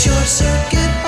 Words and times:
short 0.00 0.26
circuit 0.26 0.99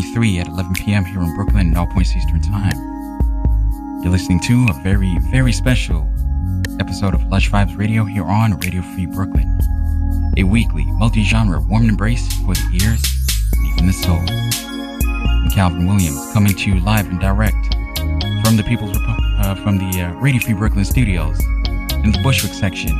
1st, 0.00 0.14
2023 0.14 0.38
at 0.38 0.48
11 0.48 0.74
p.m. 0.74 1.04
here 1.04 1.20
in 1.20 1.34
Brooklyn 1.34 1.68
and 1.68 1.78
all 1.78 1.86
points 1.86 2.14
Eastern 2.16 2.40
Time. 2.40 2.76
You're 4.02 4.12
listening 4.12 4.40
to 4.40 4.66
a 4.70 4.82
very, 4.82 5.18
very 5.30 5.52
special 5.52 6.10
episode 6.80 7.14
of 7.14 7.22
Lush 7.24 7.50
Vibes 7.50 7.76
Radio 7.76 8.04
here 8.04 8.24
on 8.24 8.58
Radio 8.58 8.82
Free 8.82 9.06
Brooklyn. 9.06 9.58
A 10.38 10.44
weekly, 10.44 10.84
multi-genre 10.84 11.60
warm 11.60 11.88
embrace 11.88 12.26
for 12.44 12.54
the 12.54 12.80
ears 12.82 13.02
and 13.56 13.66
even 13.72 13.86
the 13.86 13.92
soul. 13.92 14.20
I'm 15.10 15.50
Calvin 15.50 15.86
Williams 15.86 16.32
coming 16.32 16.54
to 16.54 16.70
you 16.70 16.80
live 16.80 17.08
and 17.08 17.20
direct 17.20 17.74
from 18.44 18.56
the 18.56 18.64
People's 18.66 18.96
Repu- 18.96 19.44
uh, 19.44 19.54
from 19.56 19.76
the 19.78 20.02
uh, 20.02 20.12
Radio 20.14 20.40
Free 20.40 20.54
Brooklyn 20.54 20.84
studios 20.84 21.38
in 22.04 22.12
the 22.12 22.20
Bushwick 22.22 22.52
section 22.52 22.92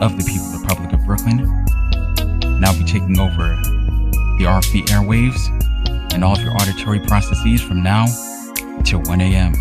of 0.00 0.16
the 0.16 0.24
People's 0.24 0.60
Republic 0.60 0.92
of 0.92 1.04
Brooklyn. 1.04 1.40
And 2.42 2.64
I'll 2.64 2.78
be 2.78 2.84
taking 2.84 3.18
over 3.20 3.56
the 4.38 4.44
RFB 4.46 4.86
airwaves 4.86 5.63
and 6.14 6.22
all 6.22 6.34
of 6.34 6.40
your 6.40 6.54
auditory 6.54 7.00
processes 7.00 7.60
from 7.60 7.82
now 7.82 8.06
until 8.78 9.00
1 9.02 9.20
a.m. 9.20 9.52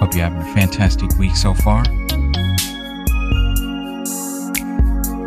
Hope 0.00 0.12
you're 0.14 0.24
having 0.24 0.42
a 0.42 0.54
fantastic 0.54 1.16
week 1.16 1.36
so 1.36 1.54
far. 1.54 1.84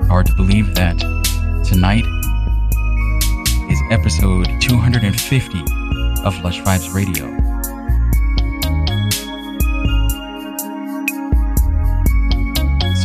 Hard 0.07 0.25
to 0.25 0.33
believe 0.35 0.75
that 0.75 0.99
tonight 1.65 2.03
is 3.71 3.79
episode 3.89 4.47
250 4.59 5.59
of 6.25 6.43
Lush 6.43 6.61
Vibes 6.61 6.93
Radio. 6.93 7.39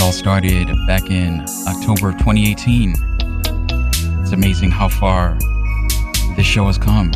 all 0.03 0.13
started 0.13 0.69
back 0.87 1.11
in 1.11 1.41
October 1.67 2.11
of 2.11 2.19
2018. 2.19 2.95
It's 4.21 4.33
amazing 4.33 4.71
how 4.71 4.87
far 4.87 5.39
this 6.37 6.47
show 6.47 6.67
has 6.67 6.79
come. 6.79 7.13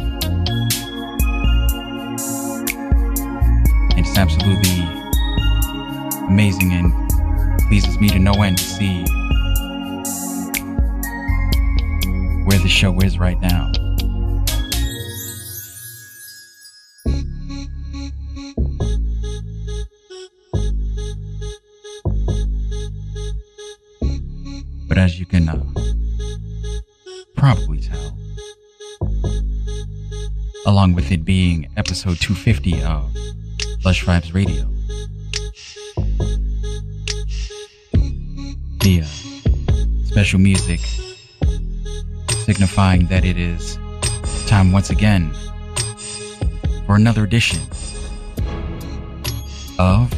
And 3.91 4.07
it's 4.07 4.17
absolutely 4.17 4.83
amazing 6.29 6.73
and 6.73 6.93
pleases 7.69 7.99
me 7.99 8.09
to 8.11 8.19
no 8.19 8.33
end 8.43 8.59
to 8.59 8.65
see 8.65 9.05
where 12.45 12.59
the 12.59 12.69
show 12.69 12.99
is 13.01 13.19
right 13.19 13.41
now. 13.41 13.68
Along 30.89 30.95
with 30.95 31.13
it 31.13 31.23
being 31.23 31.69
episode 31.77 32.19
250 32.19 32.83
of 32.83 33.15
Lush 33.85 34.05
Vibes 34.05 34.33
Radio, 34.33 34.65
the 38.81 39.03
uh, 39.03 40.07
special 40.07 40.39
music 40.39 40.81
signifying 42.47 43.07
that 43.07 43.25
it 43.27 43.37
is 43.37 43.77
time 44.47 44.73
once 44.73 44.89
again 44.89 45.31
for 46.87 46.97
another 46.97 47.25
edition 47.25 47.61
of 49.79 50.11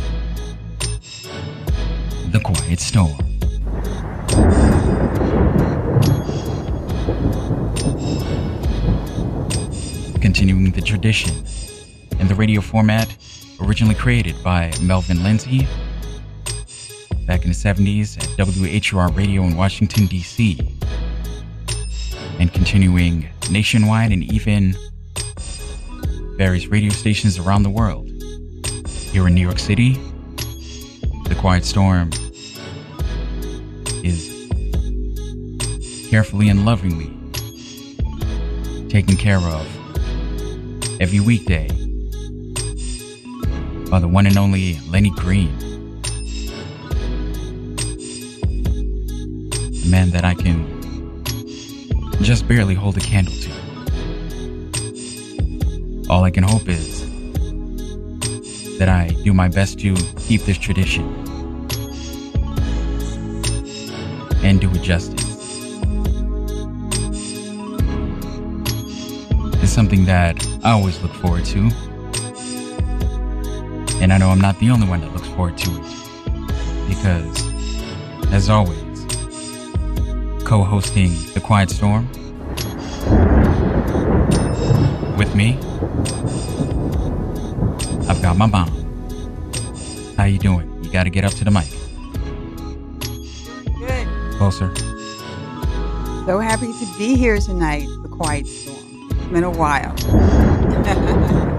The 2.30 2.40
Quiet 2.44 2.78
Storm. 2.78 3.29
Continuing 10.40 10.70
the 10.70 10.80
tradition 10.80 11.44
in 12.18 12.26
the 12.26 12.34
radio 12.34 12.62
format 12.62 13.14
originally 13.60 13.94
created 13.94 14.34
by 14.42 14.72
Melvin 14.80 15.22
Lindsey 15.22 15.68
back 17.26 17.44
in 17.44 17.50
the 17.50 17.54
70s 17.54 18.16
at 18.16 18.48
WHUR 18.48 19.08
Radio 19.12 19.42
in 19.42 19.54
Washington, 19.54 20.06
D.C., 20.06 20.58
and 22.38 22.50
continuing 22.54 23.28
nationwide 23.50 24.12
and 24.12 24.24
even 24.32 24.74
various 26.38 26.68
radio 26.68 26.90
stations 26.90 27.38
around 27.38 27.62
the 27.62 27.68
world. 27.68 28.08
Here 29.12 29.26
in 29.26 29.34
New 29.34 29.42
York 29.42 29.58
City, 29.58 29.92
The 31.26 31.36
Quiet 31.38 31.66
Storm 31.66 32.12
is 34.02 34.48
carefully 36.08 36.48
and 36.48 36.64
lovingly 36.64 37.12
taken 38.88 39.18
care 39.18 39.36
of 39.36 39.79
every 41.00 41.18
weekday 41.18 41.66
by 43.90 43.98
the 43.98 44.06
one 44.06 44.26
and 44.26 44.36
only 44.36 44.78
Lenny 44.90 45.08
Green. 45.10 45.56
Man 49.90 50.10
that 50.10 50.24
I 50.24 50.34
can 50.34 50.66
just 52.22 52.46
barely 52.46 52.74
hold 52.74 52.98
a 52.98 53.00
candle 53.00 53.32
to. 53.32 53.50
All 56.10 56.22
I 56.22 56.30
can 56.30 56.44
hope 56.44 56.68
is 56.68 57.00
that 58.78 58.90
I 58.90 59.08
do 59.24 59.32
my 59.32 59.48
best 59.48 59.80
to 59.80 59.96
keep 60.18 60.42
this 60.42 60.58
tradition 60.58 61.06
and 64.44 64.60
do 64.60 64.70
it 64.70 64.82
justice. 64.82 65.19
Something 69.80 70.04
that 70.04 70.36
I 70.62 70.72
always 70.72 71.00
look 71.00 71.14
forward 71.14 71.46
to. 71.46 71.70
And 74.02 74.12
I 74.12 74.18
know 74.18 74.28
I'm 74.28 74.38
not 74.38 74.58
the 74.58 74.68
only 74.68 74.86
one 74.86 75.00
that 75.00 75.10
looks 75.14 75.28
forward 75.28 75.56
to 75.56 75.70
it. 75.70 76.86
Because, 76.86 78.30
as 78.30 78.50
always, 78.50 78.78
co 80.44 80.62
hosting 80.64 81.12
The 81.32 81.40
Quiet 81.42 81.70
Storm 81.70 82.06
with 85.16 85.34
me, 85.34 85.56
I've 88.06 88.20
got 88.20 88.36
my 88.36 88.44
mom. 88.44 88.68
How 90.18 90.24
you 90.24 90.38
doing? 90.38 90.84
You 90.84 90.90
gotta 90.90 91.08
get 91.08 91.24
up 91.24 91.32
to 91.32 91.44
the 91.44 91.50
mic. 91.50 91.70
Good. 93.78 94.06
Closer. 94.36 94.76
So 96.26 96.38
happy 96.38 96.70
to 96.70 96.98
be 96.98 97.16
here 97.16 97.38
tonight, 97.38 97.86
The 98.02 98.10
Quiet 98.10 98.46
Storm. 98.46 98.69
Been 99.32 99.44
a 99.44 99.50
while. 99.50 99.94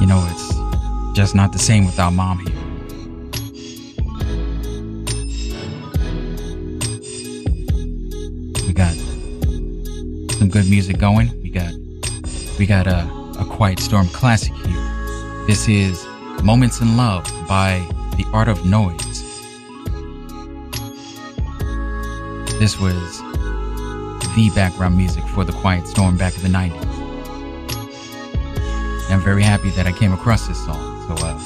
You 0.00 0.08
know, 0.10 0.26
it's 0.30 1.16
just 1.16 1.34
not 1.34 1.52
the 1.52 1.58
same 1.58 1.86
without 1.86 2.10
mom 2.12 2.40
here. 2.40 2.54
We 8.66 8.72
got 8.74 8.92
some 10.34 10.50
good 10.50 10.68
music 10.68 10.98
going. 10.98 11.30
We 11.42 11.48
got 11.48 11.72
we 12.58 12.66
got 12.66 12.86
a, 12.86 13.08
a 13.38 13.46
Quiet 13.48 13.78
Storm 13.78 14.08
classic 14.08 14.52
here. 14.52 15.46
This 15.46 15.68
is 15.68 16.04
Moments 16.42 16.80
in 16.80 16.98
Love 16.98 17.24
by 17.48 17.86
Art 18.34 18.48
of 18.48 18.66
Noise. 18.66 19.22
This 22.58 22.80
was 22.80 23.18
the 24.34 24.50
background 24.56 24.96
music 24.96 25.22
for 25.28 25.44
the 25.44 25.52
Quiet 25.52 25.86
Storm 25.86 26.16
back 26.16 26.34
in 26.34 26.42
the 26.42 26.48
90s. 26.48 26.84
I'm 29.08 29.20
very 29.20 29.44
happy 29.44 29.70
that 29.70 29.86
I 29.86 29.92
came 29.92 30.12
across 30.12 30.48
this 30.48 30.58
song, 30.64 31.06
so 31.06 31.14
uh, 31.24 31.38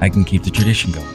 I 0.00 0.08
can 0.08 0.24
keep 0.24 0.42
the 0.42 0.50
tradition 0.50 0.90
going. 0.90 1.06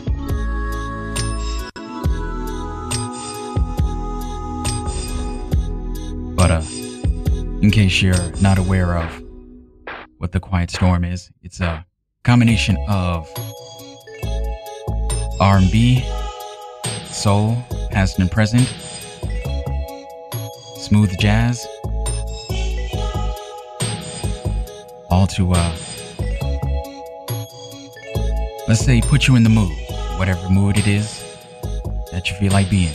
But 6.33 6.49
uh, 6.49 6.63
in 7.61 7.71
case 7.71 8.01
you're 8.01 8.31
not 8.37 8.57
aware 8.57 8.97
of 8.97 9.21
what 10.17 10.31
the 10.31 10.39
Quiet 10.39 10.71
Storm 10.71 11.03
is, 11.03 11.29
it's 11.41 11.59
a 11.59 11.85
combination 12.23 12.77
of 12.87 13.27
R&B, 15.39 16.05
soul, 17.05 17.57
past 17.89 18.19
and 18.19 18.29
present, 18.29 18.67
smooth 20.77 21.17
jazz, 21.17 21.65
all 25.09 25.25
to 25.27 25.51
uh 25.51 25.75
let's 28.67 28.79
say 28.85 29.01
put 29.01 29.27
you 29.27 29.35
in 29.35 29.43
the 29.43 29.49
mood 29.49 29.75
whatever 30.17 30.47
mood 30.49 30.77
it 30.77 30.87
is 30.87 31.23
that 32.11 32.29
you 32.29 32.35
feel 32.37 32.51
like 32.51 32.69
being. 32.69 32.93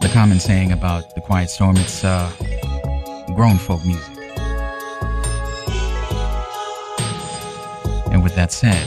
The 0.00 0.10
common 0.12 0.40
saying 0.40 0.72
about 0.72 1.14
the 1.14 1.20
quiet 1.20 1.50
storm 1.50 1.76
it's 1.76 2.04
uh 2.04 2.30
grown 3.34 3.56
folk 3.56 3.84
music 3.84 4.09
that 8.40 8.50
said 8.50 8.82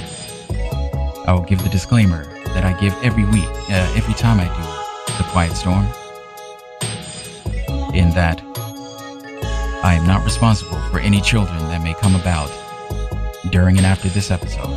i 1.27 1.31
will 1.31 1.43
give 1.43 1.61
the 1.61 1.69
disclaimer 1.69 2.25
that 2.55 2.65
i 2.65 2.73
give 2.81 2.93
every 3.03 3.23
week 3.25 3.53
uh, 3.69 3.93
every 3.95 4.15
time 4.15 4.39
i 4.39 4.45
do 4.45 5.13
the 5.17 5.29
quiet 5.29 5.55
storm 5.55 5.85
in 7.93 8.09
that 8.11 8.41
I 9.83 9.95
am 9.95 10.07
not 10.07 10.23
responsible 10.23 10.79
for 10.89 10.99
any 10.99 11.19
children 11.19 11.59
that 11.67 11.83
may 11.83 11.93
come 11.93 12.15
about 12.15 12.49
during 13.51 13.75
and 13.75 13.85
after 13.85 14.07
this 14.07 14.31
episode. 14.31 14.71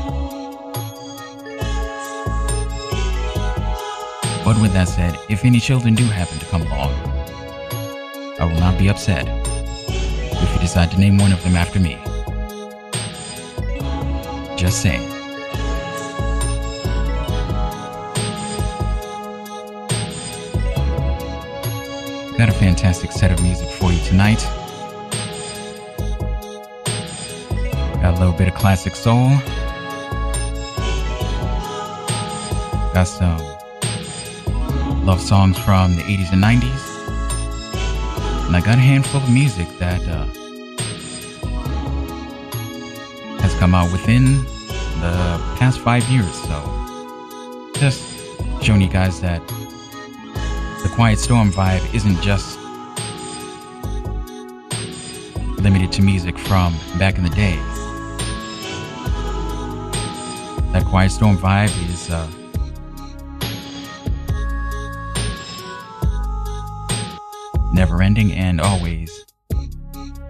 But 4.44 4.60
with 4.60 4.72
that 4.72 4.88
said, 4.88 5.16
if 5.28 5.44
any 5.44 5.60
children 5.60 5.94
do 5.94 6.04
happen 6.06 6.40
to 6.40 6.46
come 6.46 6.62
along, 6.62 6.92
I 8.40 8.44
will 8.44 8.58
not 8.58 8.80
be 8.80 8.88
upset 8.88 9.28
if 9.88 10.52
you 10.54 10.58
decide 10.58 10.90
to 10.90 10.98
name 10.98 11.18
one 11.18 11.32
of 11.32 11.40
them 11.44 11.54
after 11.54 11.78
me. 11.78 11.96
Just 14.66 14.82
saying. 14.82 15.08
Got 22.36 22.48
a 22.48 22.52
fantastic 22.52 23.12
set 23.12 23.30
of 23.30 23.40
music 23.44 23.68
for 23.68 23.92
you 23.92 24.00
tonight. 24.00 24.42
Got 28.02 28.14
a 28.14 28.18
little 28.18 28.32
bit 28.32 28.48
of 28.48 28.54
classic 28.56 28.96
soul. 28.96 29.28
Got 32.92 33.04
some 33.04 33.38
love 35.06 35.20
songs 35.20 35.56
from 35.60 35.94
the 35.94 36.02
80s 36.02 36.32
and 36.32 36.42
90s. 36.42 36.84
And 38.48 38.56
I 38.56 38.60
got 38.60 38.78
a 38.78 38.80
handful 38.80 39.20
of 39.20 39.30
music 39.32 39.68
that 39.78 40.02
uh, 40.08 40.26
has 43.42 43.54
come 43.60 43.72
out 43.72 43.92
within 43.92 44.44
the 45.00 45.56
past 45.58 45.80
five 45.80 46.02
years. 46.08 46.32
So 46.42 47.70
just 47.74 48.02
showing 48.62 48.80
you 48.80 48.88
guys 48.88 49.20
that 49.20 49.46
the 50.82 50.90
Quiet 50.94 51.18
Storm 51.18 51.50
vibe 51.50 51.94
isn't 51.94 52.20
just 52.22 52.58
limited 55.58 55.90
to 55.92 56.02
music 56.02 56.38
from 56.38 56.74
back 56.98 57.18
in 57.18 57.24
the 57.24 57.30
day. 57.30 57.56
That 60.72 60.84
Quiet 60.86 61.10
Storm 61.10 61.36
vibe 61.38 61.72
is 61.90 62.10
uh, 62.10 62.28
never 67.72 68.02
ending 68.02 68.32
and 68.32 68.60
always, 68.60 69.24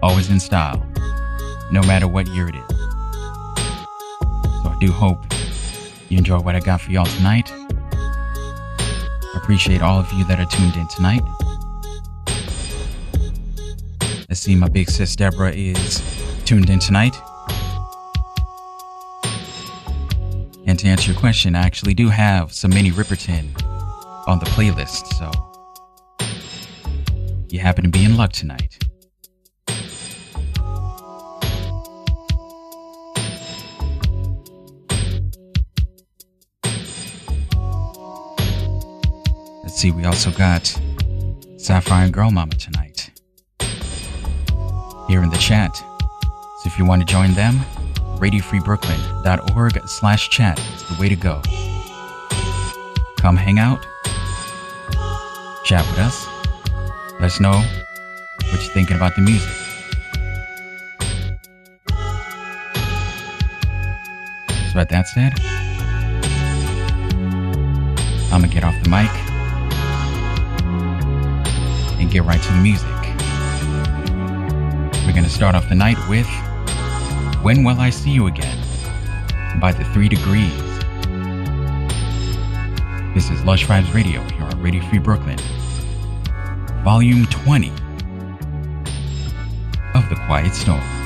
always 0.01 0.29
in 0.29 0.39
style, 0.39 0.85
no 1.71 1.81
matter 1.83 2.07
what 2.07 2.27
year 2.27 2.49
it 2.49 2.55
is. 2.55 2.76
Do 4.87 4.93
hope 4.93 5.19
you 6.07 6.17
enjoy 6.17 6.39
what 6.39 6.55
I 6.55 6.61
got 6.61 6.79
for 6.79 6.91
y'all 6.91 7.05
tonight. 7.05 7.51
Appreciate 9.35 9.81
all 9.81 9.99
of 9.99 10.09
you 10.13 10.23
that 10.23 10.39
are 10.39 10.45
tuned 10.45 10.77
in 10.77 10.87
tonight. 10.87 11.21
I 14.29 14.33
see 14.33 14.55
my 14.55 14.69
big 14.69 14.89
sis 14.89 15.13
Deborah 15.13 15.51
is 15.51 16.01
tuned 16.45 16.69
in 16.69 16.79
tonight. 16.79 17.17
And 20.65 20.79
to 20.79 20.87
answer 20.87 21.11
your 21.11 21.19
question, 21.19 21.53
I 21.53 21.63
actually 21.63 21.93
do 21.93 22.07
have 22.07 22.53
some 22.53 22.71
Minnie 22.71 22.91
Riperton 22.91 23.61
on 24.25 24.39
the 24.39 24.45
playlist, 24.45 25.07
so 25.17 25.29
you 27.49 27.59
happen 27.59 27.83
to 27.83 27.89
be 27.89 28.05
in 28.05 28.15
luck 28.15 28.31
tonight. 28.31 28.86
See, 39.77 39.91
we 39.91 40.05
also 40.05 40.31
got 40.31 40.75
Sapphire 41.57 42.05
and 42.05 42.11
Girl 42.11 42.31
Mama 42.31 42.55
tonight 42.55 43.11
here 45.07 45.21
in 45.21 45.29
the 45.29 45.37
chat. 45.37 45.75
So 45.75 46.63
if 46.65 46.79
you 46.79 46.85
want 46.85 47.03
to 47.03 47.05
join 47.05 47.33
them, 47.33 47.59
radiofreebrooklyn.org 48.17 49.87
slash 49.87 50.29
chat 50.29 50.57
is 50.57 50.83
the 50.89 50.99
way 50.99 51.09
to 51.09 51.15
go. 51.15 51.43
Come 53.19 53.37
hang 53.37 53.59
out, 53.59 53.85
chat 55.63 55.85
with 55.91 55.99
us, 55.99 56.25
let 57.19 57.25
us 57.25 57.39
know 57.39 57.51
what 57.53 58.53
you're 58.53 58.73
thinking 58.73 58.95
about 58.95 59.15
the 59.15 59.21
music. 59.21 59.53
So 64.71 64.79
with 64.79 64.89
that 64.89 65.05
said, 65.13 65.39
I'm 68.33 68.41
gonna 68.41 68.47
get 68.47 68.63
off 68.63 68.73
the 68.83 68.89
mic 68.89 69.26
get 72.17 72.25
right 72.25 72.41
to 72.41 72.51
the 72.51 72.59
music. 72.59 72.89
We're 75.05 75.13
gonna 75.13 75.29
start 75.29 75.53
off 75.53 75.69
the 75.69 75.75
night 75.75 75.97
with 76.09 76.27
When 77.43 77.63
Will 77.63 77.79
I 77.79 77.91
See 77.91 78.09
You 78.09 78.25
Again 78.25 78.57
by 79.61 79.71
the 79.71 79.83
Three 79.93 80.09
Degrees. 80.09 80.51
This 83.13 83.29
is 83.29 83.43
Lush 83.43 83.67
Vibes 83.67 83.93
Radio 83.93 84.23
here 84.29 84.45
on 84.45 84.59
Radio 84.63 84.81
Free 84.89 84.97
Brooklyn, 84.97 85.37
Volume 86.83 87.27
20 87.27 87.69
of 89.93 90.09
The 90.09 90.15
Quiet 90.25 90.55
Storm. 90.55 90.96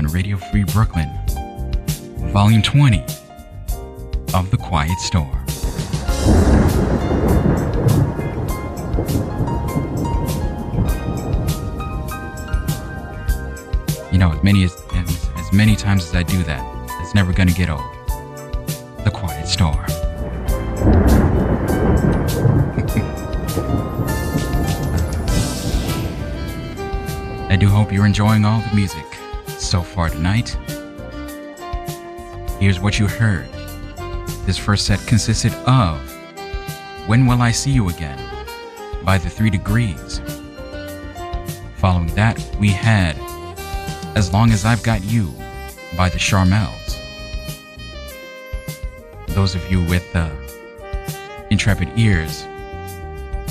On 0.00 0.06
Radio 0.06 0.38
Free 0.38 0.64
Brooklyn, 0.64 1.10
Volume 2.32 2.62
20 2.62 3.00
of 4.32 4.50
The 4.50 4.56
Quiet 4.56 4.98
Storm. 4.98 5.28
You 14.10 14.16
know, 14.16 14.32
as 14.32 14.42
many 14.42 14.64
as, 14.64 14.82
as, 14.94 15.28
as 15.36 15.52
many 15.52 15.76
times 15.76 16.04
as 16.04 16.14
I 16.14 16.22
do 16.22 16.42
that, 16.44 16.64
it's 17.02 17.14
never 17.14 17.34
gonna 17.34 17.52
get 17.52 17.68
old. 17.68 17.82
The 19.04 19.10
Quiet 19.12 19.46
Storm. 19.46 19.76
I 27.50 27.56
do 27.60 27.68
hope 27.68 27.92
you're 27.92 28.06
enjoying 28.06 28.46
all 28.46 28.62
the 28.62 28.74
music 28.74 29.09
so 29.70 29.84
far 29.84 30.08
tonight. 30.08 30.48
Here's 32.58 32.80
what 32.80 32.98
you 32.98 33.06
heard. 33.06 33.46
This 34.44 34.58
first 34.58 34.84
set 34.84 34.98
consisted 35.06 35.54
of 35.64 36.00
When 37.06 37.24
Will 37.24 37.40
I 37.40 37.52
See 37.52 37.70
You 37.70 37.88
Again 37.88 38.18
by 39.04 39.16
the 39.16 39.30
Three 39.30 39.48
Degrees. 39.48 40.20
Following 41.76 42.12
that, 42.16 42.44
we 42.58 42.70
had 42.70 43.16
As 44.16 44.32
Long 44.32 44.50
as 44.50 44.64
I've 44.64 44.82
Got 44.82 45.04
You 45.04 45.32
by 45.96 46.08
the 46.08 46.18
Charmels. 46.18 46.98
Those 49.28 49.54
of 49.54 49.70
you 49.70 49.84
with 49.84 50.16
uh, 50.16 50.30
intrepid 51.50 51.96
ears 51.96 52.44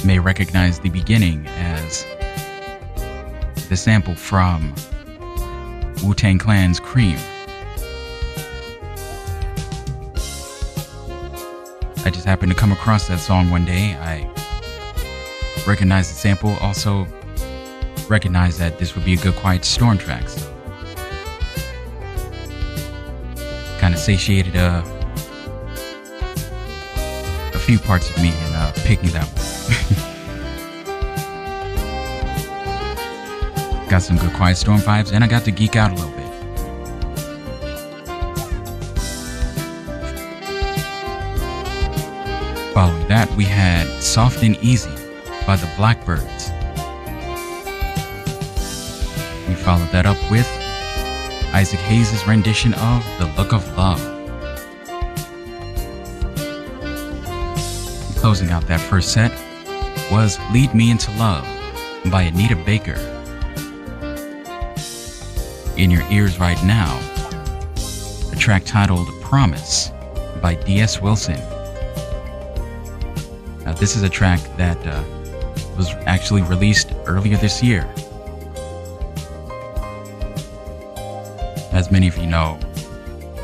may 0.04 0.20
recognize 0.20 0.82
the 0.82 0.90
beginning 0.90 1.48
as 1.48 2.06
the 3.70 3.78
sample 3.78 4.16
from 4.16 4.76
Wu 6.04 6.14
Tang 6.14 6.38
Clan's 6.38 6.80
Cream. 6.80 7.18
I 12.06 12.10
just 12.12 12.26
happened 12.26 12.52
to 12.52 12.58
come 12.58 12.72
across 12.72 13.08
that 13.08 13.20
song 13.20 13.50
one 13.50 13.66
day. 13.66 13.96
I 13.96 14.28
recognized 15.68 16.12
the 16.12 16.16
sample, 16.16 16.58
also 16.58 17.06
recognized 18.08 18.60
that 18.60 18.80
this 18.80 18.96
would 18.96 19.06
be 19.06 19.14
a 19.14 19.18
good 19.18 19.36
quiet 19.36 19.66
storm 19.66 19.98
track. 19.98 20.28
So 20.30 20.52
kind 23.80 23.94
of 23.94 24.00
satiated 24.00 24.56
uh, 24.56 24.82
a 27.54 27.60
few 27.60 27.80
parts 27.80 28.10
of 28.10 28.22
me 28.22 28.30
in 28.30 28.54
uh, 28.54 28.74
picking 28.78 29.10
that 29.12 29.26
one. 29.28 29.39
Got 33.90 34.04
some 34.04 34.18
good 34.18 34.34
quiet 34.34 34.56
storm 34.56 34.82
vibes, 34.82 35.12
and 35.12 35.24
I 35.24 35.28
got 35.28 35.46
to 35.46 35.52
geek 35.52 35.76
out 35.76 35.92
a 35.92 35.96
little 35.96 36.12
bit. 36.12 36.20
Following 42.72 43.08
that, 43.08 43.28
we 43.36 43.46
had 43.46 43.88
Soft 44.02 44.44
and 44.44 44.56
Easy 44.58 44.92
by 45.48 45.56
the 45.56 45.66
Blackbyrds. 45.76 46.52
We 49.48 49.56
followed 49.56 49.90
that 49.90 50.06
up 50.06 50.18
with 50.30 50.48
Isaac 51.52 51.80
Hayes' 51.80 52.28
rendition 52.28 52.76
of 52.76 53.04
The 53.18 53.26
Look 53.38 53.54
of 53.54 53.68
Love. 53.76 54.00
Closing 58.18 58.52
out 58.52 58.68
that 58.68 58.80
first 58.82 59.14
set 59.14 59.32
was 60.12 60.38
Lead 60.52 60.76
Me 60.76 60.92
Into 60.92 61.10
Love 61.14 61.44
by 62.12 62.22
Anita 62.22 62.56
Baker. 62.56 63.19
In 65.80 65.90
your 65.90 66.04
ears 66.12 66.42
right 66.42 66.62
now, 66.66 67.00
a 68.34 68.36
track 68.36 68.66
titled 68.66 69.08
Promise 69.22 69.92
by 70.42 70.56
D.S. 70.66 71.02
Wilson. 71.02 71.40
Now, 73.64 73.72
this 73.72 73.96
is 73.96 74.04
a 74.04 74.10
track 74.10 74.42
that 74.58 74.78
uh, 74.86 75.02
was 75.78 75.92
actually 76.06 76.42
released 76.42 76.92
earlier 77.06 77.38
this 77.38 77.64
year. 77.64 77.90
As 81.72 81.90
many 81.90 82.10
of 82.10 82.18
you 82.18 82.28
know, 82.28 82.60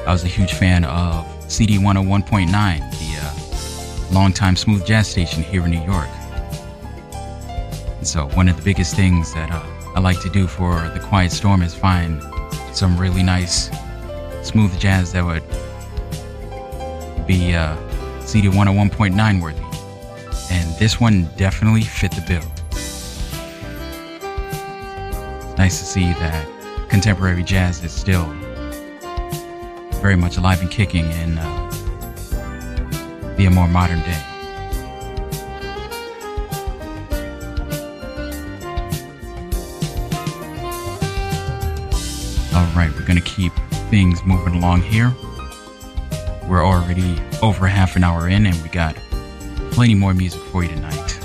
I 0.06 0.12
was 0.12 0.26
a 0.26 0.28
huge 0.28 0.56
fan 0.56 0.84
of 0.84 1.26
CD 1.50 1.78
101.9, 1.78 2.52
the 2.52 4.12
uh, 4.12 4.14
longtime 4.14 4.58
smooth 4.58 4.86
jazz 4.86 5.08
station 5.08 5.42
here 5.42 5.64
in 5.64 5.72
New 5.72 5.86
York. 5.86 6.10
And 7.98 8.06
so, 8.06 8.28
one 8.34 8.50
of 8.50 8.58
the 8.58 8.62
biggest 8.62 8.94
things 8.94 9.34
that 9.36 9.50
uh, 9.52 9.66
I 9.96 10.02
like 10.02 10.20
to 10.24 10.30
do 10.30 10.46
for 10.46 10.90
the 10.90 11.00
Quiet 11.00 11.32
Storm 11.32 11.62
is 11.62 11.74
find 11.74 12.22
some 12.74 12.98
really 12.98 13.24
nice 13.24 13.70
smooth 14.44 14.78
jazz 14.78 15.14
that 15.14 15.24
would 15.24 15.42
be 17.26 17.56
uh, 17.56 17.78
CD 18.20 18.50
101.9 18.50 19.42
worthy. 19.42 19.62
And 20.54 20.78
this 20.78 21.00
one 21.00 21.30
definitely 21.38 21.84
fit 21.84 22.12
the 22.12 22.22
bill. 22.28 22.44
Nice 25.58 25.80
to 25.80 25.86
see 25.86 26.12
that 26.12 26.46
contemporary 26.90 27.44
jazz 27.44 27.82
is 27.82 27.94
still 27.94 28.26
very 30.02 30.18
much 30.18 30.36
alive 30.36 30.60
and 30.60 30.70
kicking 30.70 31.10
in 31.10 31.38
uh, 31.38 33.36
the 33.38 33.48
more 33.48 33.70
modern 33.70 34.00
day. 34.00 34.35
Right, 42.86 42.96
we're 43.00 43.06
going 43.06 43.22
to 43.22 43.24
keep 43.24 43.54
things 43.90 44.24
moving 44.26 44.56
along 44.56 44.82
here. 44.82 45.14
We're 46.48 46.66
already 46.66 47.20
over 47.42 47.68
half 47.68 47.96
an 47.96 48.04
hour 48.04 48.30
in, 48.30 48.46
and 48.46 48.62
we 48.62 48.70
got 48.70 48.96
plenty 49.72 49.96
more 49.96 50.14
music 50.14 50.42
for 50.42 50.64
you 50.64 50.70
tonight. 50.70 51.20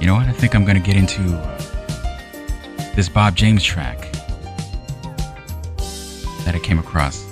You 0.00 0.06
know 0.06 0.14
what? 0.14 0.26
I 0.26 0.32
think 0.32 0.54
I'm 0.54 0.64
going 0.64 0.80
to 0.80 0.86
get 0.86 0.96
into 0.96 1.22
uh, 1.36 1.58
this 2.94 3.08
Bob 3.08 3.36
James 3.36 3.62
track 3.62 4.10
that 6.44 6.54
I 6.54 6.60
came 6.62 6.78
across. 6.78 7.24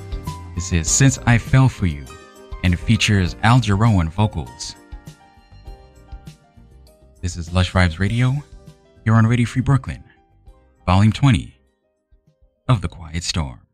This 0.54 0.72
is 0.72 0.88
Since 0.88 1.18
I 1.26 1.38
Fell 1.38 1.68
For 1.68 1.86
You, 1.86 2.04
and 2.62 2.74
it 2.74 2.78
features 2.78 3.34
Al 3.42 3.60
Jarreau 3.60 3.98
on 3.98 4.08
vocals. 4.08 4.76
This 7.22 7.36
is 7.36 7.52
Lush 7.52 7.72
Vibes 7.72 7.98
Radio. 7.98 8.34
You're 9.04 9.16
on 9.16 9.26
Radio 9.26 9.46
Free 9.46 9.62
Brooklyn, 9.62 10.04
Volume 10.90 11.12
20 11.12 11.56
of 12.66 12.80
The 12.80 12.88
Quiet 12.88 13.22
Storm. 13.22 13.69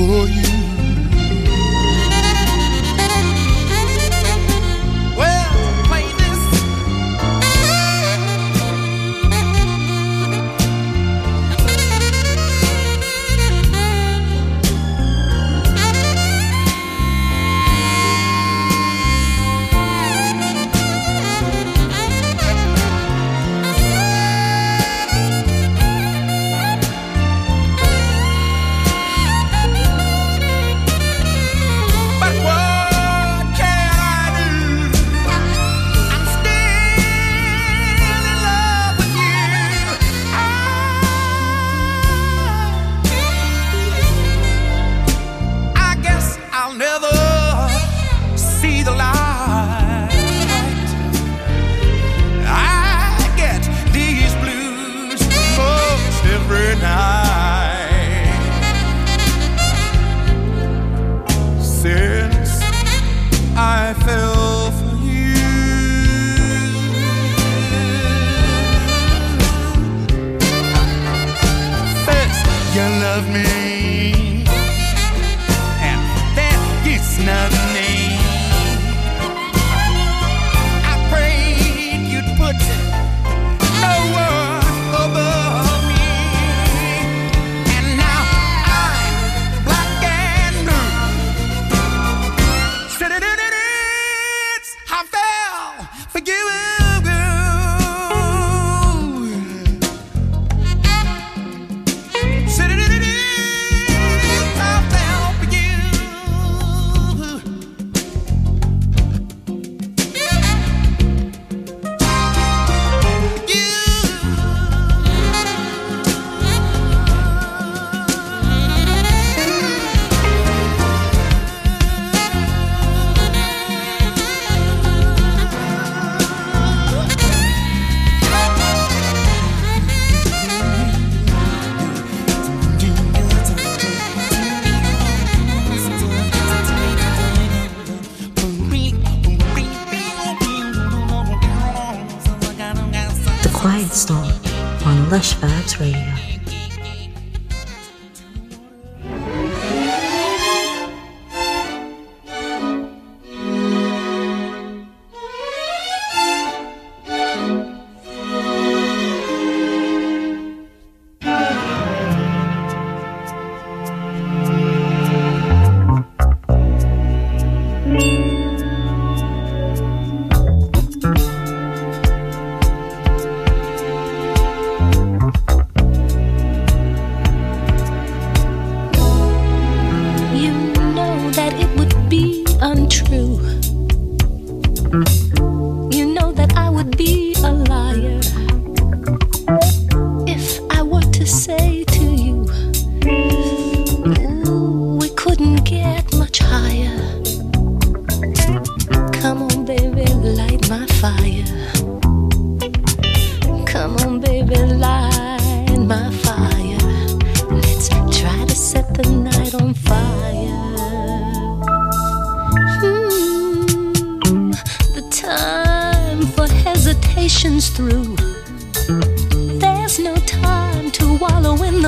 For 0.00 0.26
you. 0.28 0.79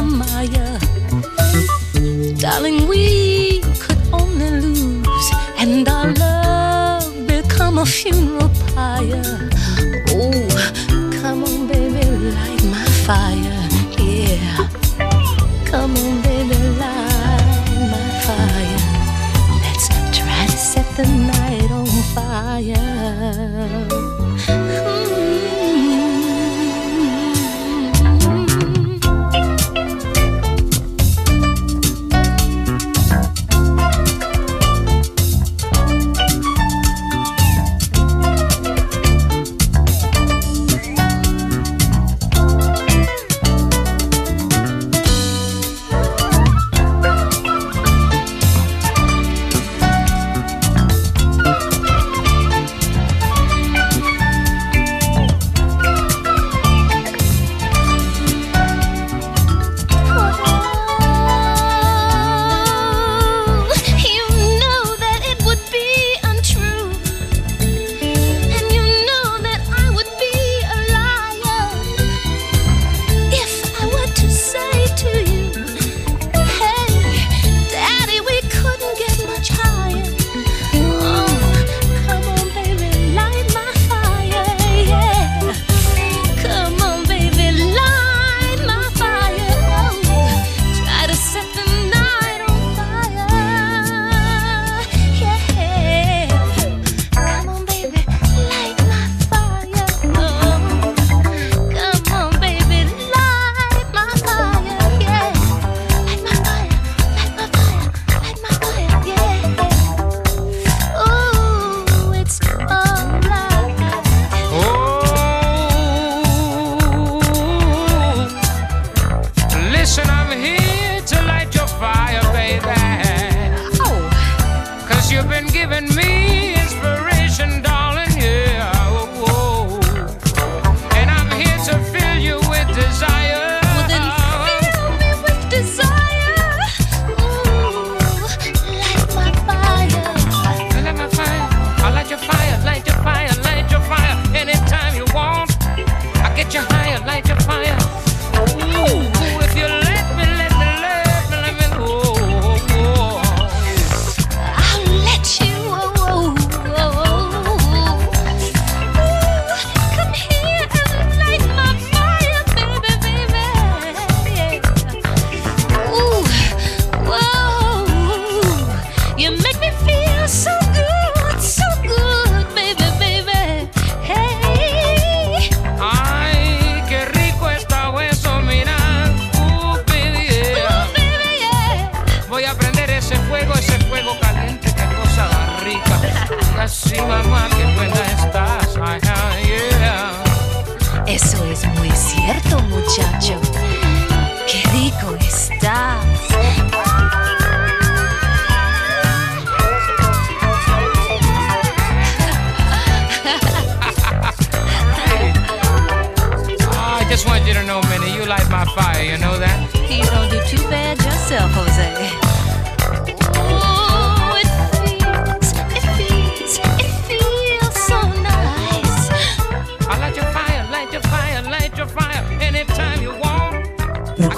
Mire. 0.04 0.78
Darling, 2.38 2.88
we 2.88 3.21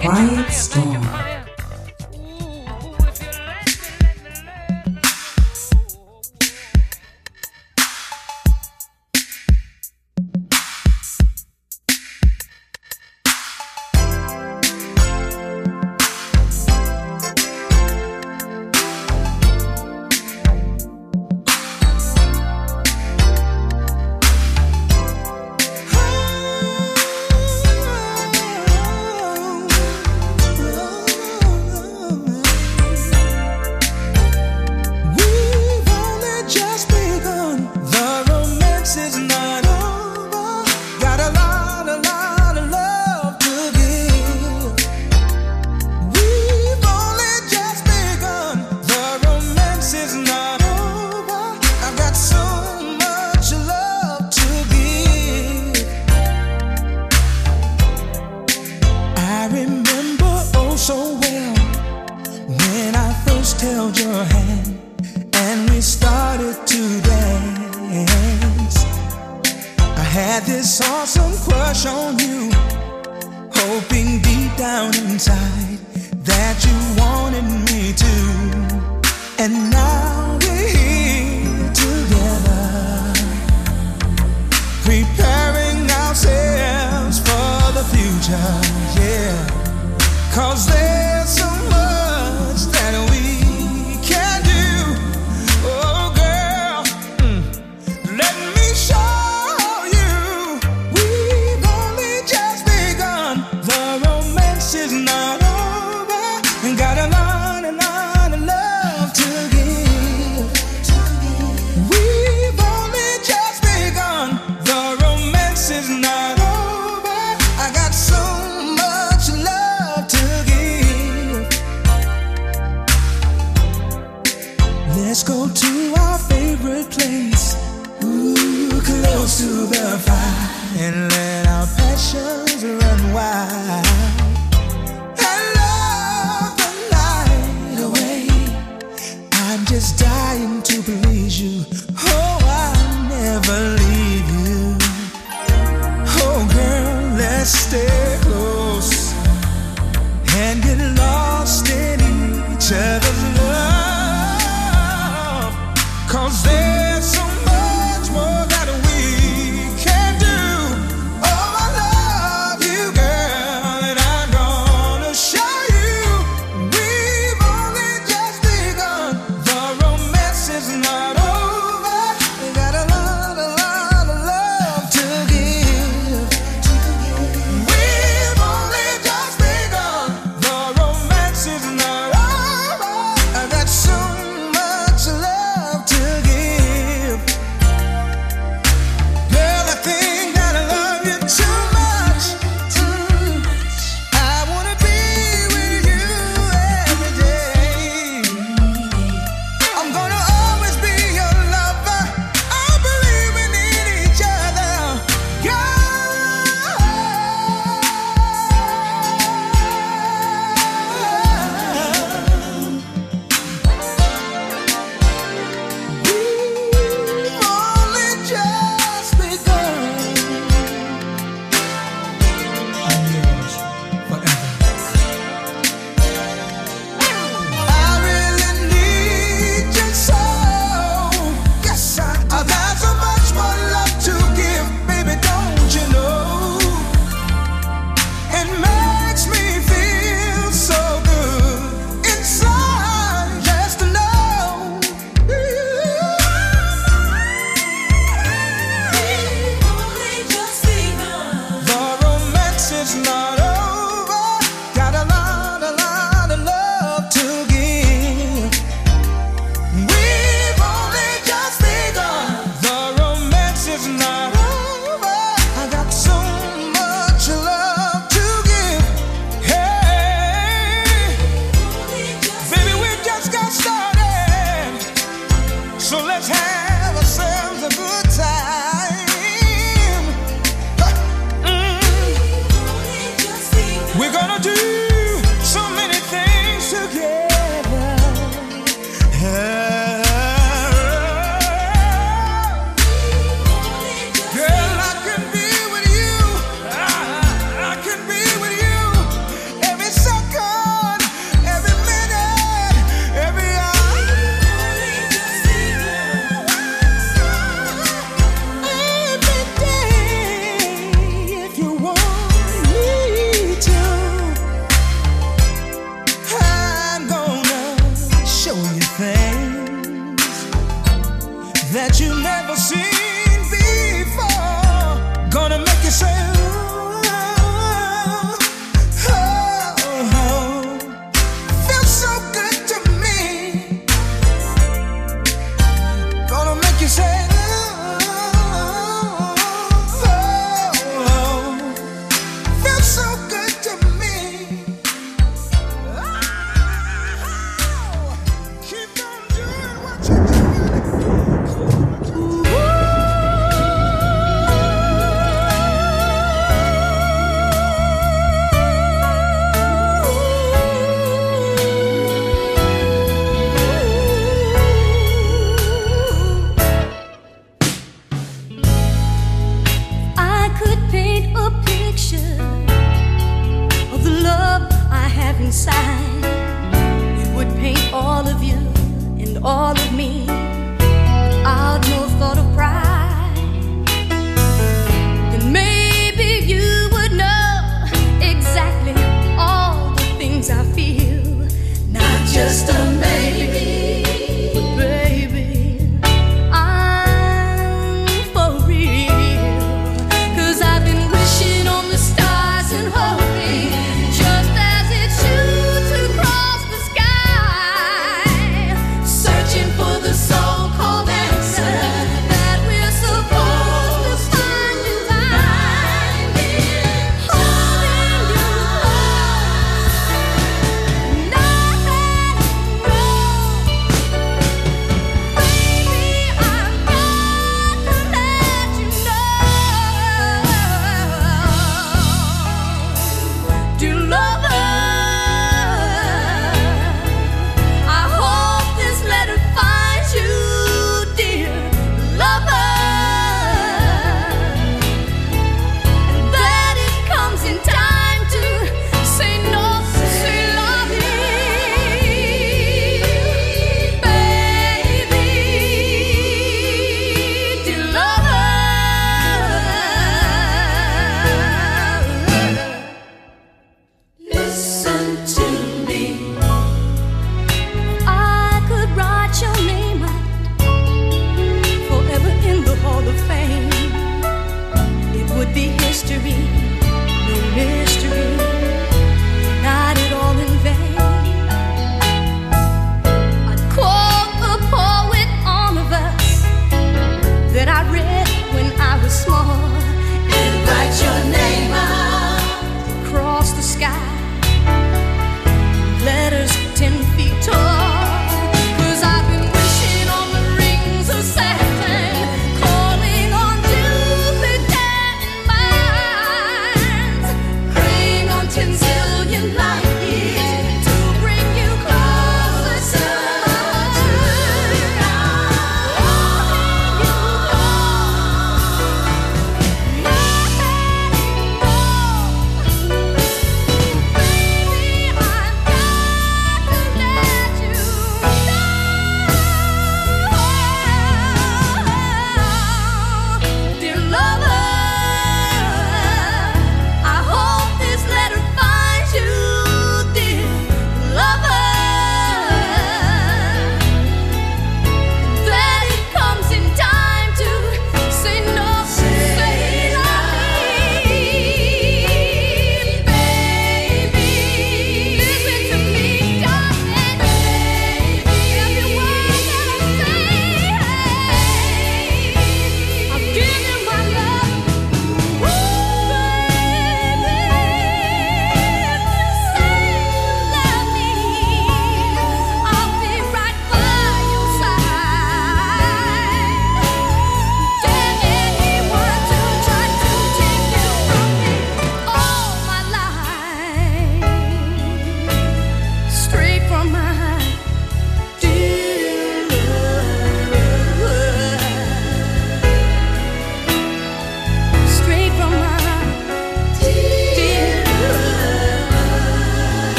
Quiet 0.00 0.50
Storm. 0.50 0.99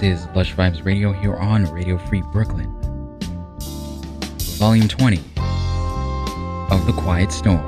This 0.00 0.20
is 0.20 0.26
Lush 0.34 0.54
Vibes 0.54 0.82
Radio 0.82 1.12
here 1.12 1.34
on 1.36 1.66
Radio 1.66 1.98
Free 1.98 2.22
Brooklyn. 2.32 2.74
Volume 4.56 4.88
20 4.88 5.18
of 6.70 6.86
The 6.86 6.94
Quiet 6.96 7.30
Storm. 7.30 7.60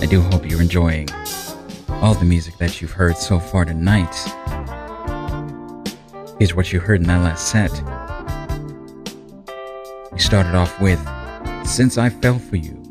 I 0.00 0.06
do 0.08 0.20
hope 0.20 0.48
you're 0.48 0.62
enjoying 0.62 1.08
all 2.00 2.14
the 2.14 2.24
music 2.24 2.58
that 2.58 2.80
you've 2.80 2.92
heard 2.92 3.16
so 3.16 3.40
far 3.40 3.64
tonight. 3.64 4.14
Here's 6.38 6.54
what 6.54 6.72
you 6.72 6.78
heard 6.78 7.00
in 7.00 7.08
that 7.08 7.24
last 7.24 7.48
set. 7.48 7.72
We 10.12 10.20
started 10.20 10.54
off 10.54 10.80
with 10.80 11.00
Since 11.66 11.98
I 11.98 12.08
Fell 12.08 12.38
For 12.38 12.54
You 12.54 12.87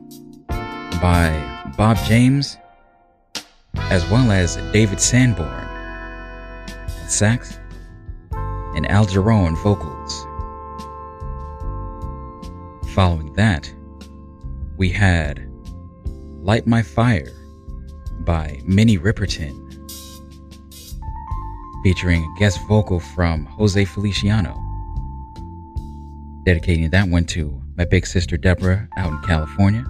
by 1.02 1.32
Bob 1.78 1.98
James, 2.06 2.58
as 3.76 4.10
well 4.10 4.32
as 4.32 4.56
David 4.72 5.00
Sanborn 5.00 5.68
sax 7.08 7.60
and 8.76 8.89
Al 8.89 9.06
Jarreau 9.06 9.45
on 9.45 9.56
vocals. 9.58 10.26
Following 12.93 13.34
that, 13.34 13.72
we 14.78 14.89
had 14.89 15.48
Light 16.41 16.66
My 16.66 16.82
Fire 16.82 17.32
by 18.22 18.60
Minnie 18.66 18.98
Riperton, 18.98 19.56
featuring 21.84 22.24
a 22.24 22.39
guest 22.39 22.60
vocal 22.68 23.00
from 23.00 23.45
Jose 23.45 23.86
Feliciano. 23.86 24.60
Dedicating 26.43 26.89
that 26.89 27.08
one 27.08 27.26
to 27.26 27.62
my 27.78 27.86
big 27.86 28.08
sister 28.08 28.38
Deborah 28.38 28.88
out 28.98 29.12
in 29.12 29.20
California, 29.22 29.86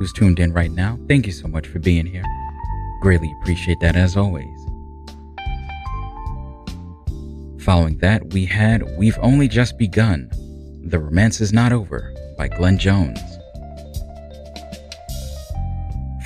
who's 0.00 0.12
tuned 0.14 0.40
in 0.40 0.50
right 0.54 0.72
now. 0.72 0.98
Thank 1.08 1.26
you 1.26 1.32
so 1.32 1.46
much 1.46 1.66
for 1.66 1.78
being 1.78 2.06
here. 2.06 2.24
Greatly 3.02 3.30
appreciate 3.40 3.78
that 3.80 3.96
as 3.96 4.16
always. 4.16 4.48
Following 7.60 7.98
that, 7.98 8.32
we 8.32 8.46
had 8.46 8.96
We've 8.96 9.18
Only 9.20 9.46
Just 9.46 9.76
Begun. 9.76 10.30
The 10.86 10.98
Romance 10.98 11.42
is 11.42 11.52
Not 11.52 11.72
Over 11.72 12.14
by 12.38 12.48
Glenn 12.48 12.78
Jones. 12.78 13.20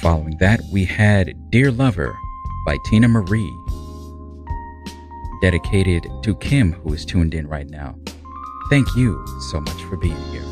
Following 0.01 0.37
that, 0.39 0.61
we 0.73 0.85
had 0.85 1.35
Dear 1.51 1.73
Lover 1.73 2.17
by 2.65 2.77
Teena 2.87 3.11
Marie. 3.11 3.53
Dedicated 5.43 6.07
to 6.23 6.37
Kim, 6.37 6.73
who 6.75 6.95
is 6.95 7.05
tuned 7.05 7.35
in 7.35 7.49
right 7.49 7.69
now. 7.69 7.99
Thank 8.71 8.95
you 8.95 9.27
so 9.51 9.61
much 9.61 9.83
for 9.91 9.97
being 9.97 10.17
here 10.31 10.45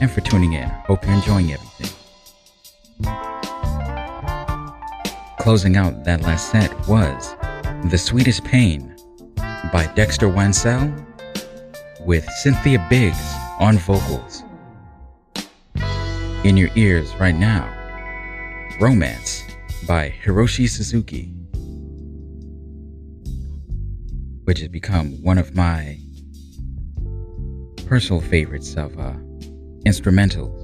and 0.00 0.08
for 0.08 0.20
tuning 0.20 0.52
in. 0.52 0.68
Hope 0.68 1.04
you're 1.04 1.14
enjoying 1.14 1.52
everything. 1.52 1.99
Closing 5.40 5.78
out 5.78 6.04
that 6.04 6.20
last 6.20 6.50
set 6.50 6.70
was 6.86 7.34
The 7.90 7.96
Sweetest 7.96 8.44
Pain 8.44 8.94
by 9.72 9.90
Dexter 9.96 10.28
Wansel 10.28 10.92
with 12.04 12.28
Cynthia 12.42 12.86
Biggs 12.90 13.16
on 13.58 13.78
vocals. 13.78 14.42
In 16.44 16.58
your 16.58 16.68
ears 16.76 17.14
right 17.16 17.34
now, 17.34 17.66
Romance 18.82 19.42
by 19.88 20.12
Hiroshi 20.22 20.68
Suzuki, 20.68 21.32
which 24.44 24.58
has 24.58 24.68
become 24.68 25.12
one 25.22 25.38
of 25.38 25.54
my 25.54 25.98
personal 27.86 28.20
favorites 28.20 28.74
of 28.76 28.98
uh, 28.98 29.14
instrumentals. 29.86 30.59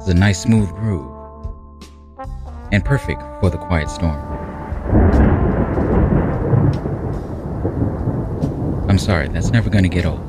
It's 0.00 0.08
a 0.08 0.14
nice 0.14 0.40
smooth 0.40 0.70
groove 0.70 1.12
and 2.72 2.82
perfect 2.82 3.20
for 3.38 3.50
the 3.50 3.58
quiet 3.58 3.90
storm. 3.90 4.18
I'm 8.88 8.96
sorry, 8.96 9.28
that's 9.28 9.50
never 9.50 9.68
going 9.68 9.82
to 9.82 9.90
get 9.90 10.06
old. 10.06 10.26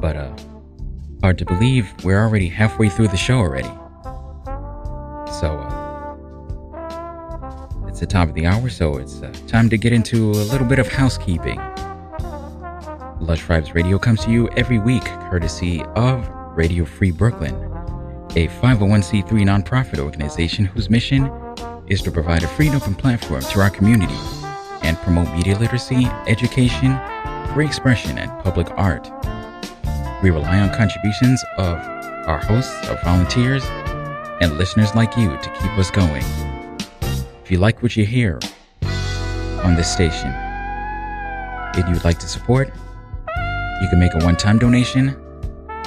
But, 0.00 0.16
uh, 0.16 0.34
hard 1.20 1.36
to 1.36 1.44
believe 1.44 1.92
we're 2.02 2.22
already 2.22 2.48
halfway 2.48 2.88
through 2.88 3.08
the 3.08 3.18
show 3.18 3.36
already. 3.36 3.68
So, 5.38 5.58
uh, 5.58 6.16
it's 7.88 8.00
the 8.00 8.06
top 8.06 8.30
of 8.30 8.34
the 8.34 8.46
hour, 8.46 8.70
so 8.70 8.96
it's 8.96 9.20
uh, 9.20 9.30
time 9.46 9.68
to 9.68 9.76
get 9.76 9.92
into 9.92 10.30
a 10.30 10.46
little 10.48 10.66
bit 10.66 10.78
of 10.78 10.88
housekeeping. 10.88 11.60
Lush 13.20 13.42
Vibes 13.44 13.72
Radio 13.72 13.98
comes 13.98 14.22
to 14.24 14.30
you 14.30 14.46
every 14.50 14.78
week, 14.78 15.04
courtesy 15.30 15.82
of 15.94 16.28
Radio 16.54 16.84
Free 16.84 17.10
Brooklyn, 17.10 17.54
a 18.34 18.46
501c3 18.46 19.24
nonprofit 19.24 19.98
organization 19.98 20.66
whose 20.66 20.90
mission 20.90 21.30
is 21.86 22.02
to 22.02 22.10
provide 22.10 22.42
a 22.42 22.48
free 22.48 22.66
and 22.66 22.76
open 22.76 22.94
platform 22.94 23.40
to 23.40 23.60
our 23.60 23.70
community 23.70 24.18
and 24.82 24.98
promote 24.98 25.32
media 25.34 25.58
literacy, 25.58 26.04
education, 26.26 27.00
free 27.54 27.64
expression, 27.64 28.18
and 28.18 28.30
public 28.42 28.68
art. 28.72 29.10
We 30.22 30.28
rely 30.28 30.60
on 30.60 30.74
contributions 30.74 31.42
of 31.56 31.78
our 32.28 32.38
hosts, 32.38 32.74
our 32.88 33.02
volunteers, 33.02 33.64
and 34.42 34.58
listeners 34.58 34.94
like 34.94 35.16
you 35.16 35.30
to 35.30 35.50
keep 35.58 35.70
us 35.78 35.90
going. 35.90 36.24
If 37.42 37.50
you 37.50 37.58
like 37.58 37.82
what 37.82 37.96
you 37.96 38.04
hear 38.04 38.38
on 39.62 39.74
this 39.74 39.90
station 39.90 40.28
and 40.28 41.88
you'd 41.88 42.04
like 42.04 42.18
to 42.18 42.28
support, 42.28 42.70
you 43.82 43.88
can 43.88 43.98
make 43.98 44.14
a 44.14 44.24
one-time 44.24 44.58
donation 44.58 45.14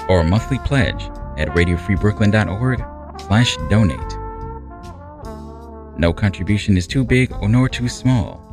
or 0.08 0.22
a 0.22 0.24
monthly 0.24 0.60
pledge 0.60 1.04
at 1.38 1.48
radiofreebrooklyn.org 1.50 2.84
slash 3.22 3.58
donate. 3.70 4.00
No 5.98 6.14
contribution 6.14 6.78
is 6.78 6.88
too 6.88 7.04
big 7.04 7.32
or 7.34 7.50
nor 7.50 7.68
too 7.68 7.90
small. 7.90 8.46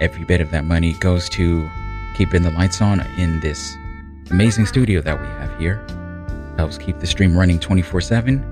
Every 0.00 0.24
bit 0.24 0.40
of 0.40 0.50
that 0.50 0.64
money 0.64 0.94
goes 0.94 1.28
to 1.30 1.68
keeping 2.16 2.42
the 2.42 2.50
lights 2.50 2.80
on 2.80 3.00
in 3.18 3.40
this 3.40 3.76
amazing 4.30 4.66
studio 4.66 5.00
that 5.02 5.20
we 5.20 5.26
have 5.26 5.58
here. 5.58 5.84
Helps 6.56 6.78
keep 6.78 6.98
the 6.98 7.06
stream 7.06 7.36
running 7.36 7.58
24 7.58 8.00
7 8.00 8.42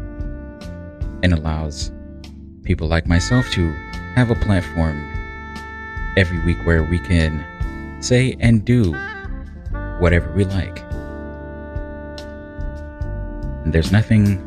and 1.23 1.33
allows 1.33 1.91
people 2.63 2.87
like 2.87 3.07
myself 3.07 3.51
to 3.51 3.71
have 4.15 4.31
a 4.31 4.35
platform 4.35 5.18
every 6.19 6.41
week 6.41 6.59
where 6.67 6.83
we 6.83 6.99
can 6.99 7.45
say 8.03 8.37
and 8.41 8.65
do 8.65 8.93
whatever 10.01 10.29
we 10.33 10.45
like. 10.45 10.81
And 13.65 13.73
there's 13.73 13.93
nothing 13.93 14.45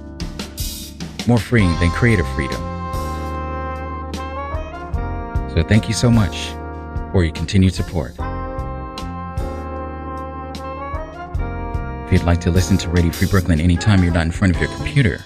more 1.27 1.37
freeing 1.37 1.73
than 1.79 1.89
creative 1.91 2.27
freedom. 2.35 2.61
So 5.53 5.63
thank 5.63 5.87
you 5.87 5.93
so 5.93 6.11
much 6.11 6.49
for 7.13 7.23
your 7.23 7.33
continued 7.33 7.73
support. 7.73 8.15
If 12.05 12.11
you'd 12.11 12.23
like 12.23 12.41
to 12.41 12.51
listen 12.51 12.77
to 12.79 12.89
Radio 12.89 13.13
Free 13.13 13.29
Brooklyn 13.29 13.61
anytime 13.61 14.03
you're 14.03 14.13
not 14.13 14.25
in 14.25 14.33
front 14.33 14.53
of 14.53 14.61
your 14.61 14.69
computer, 14.75 15.23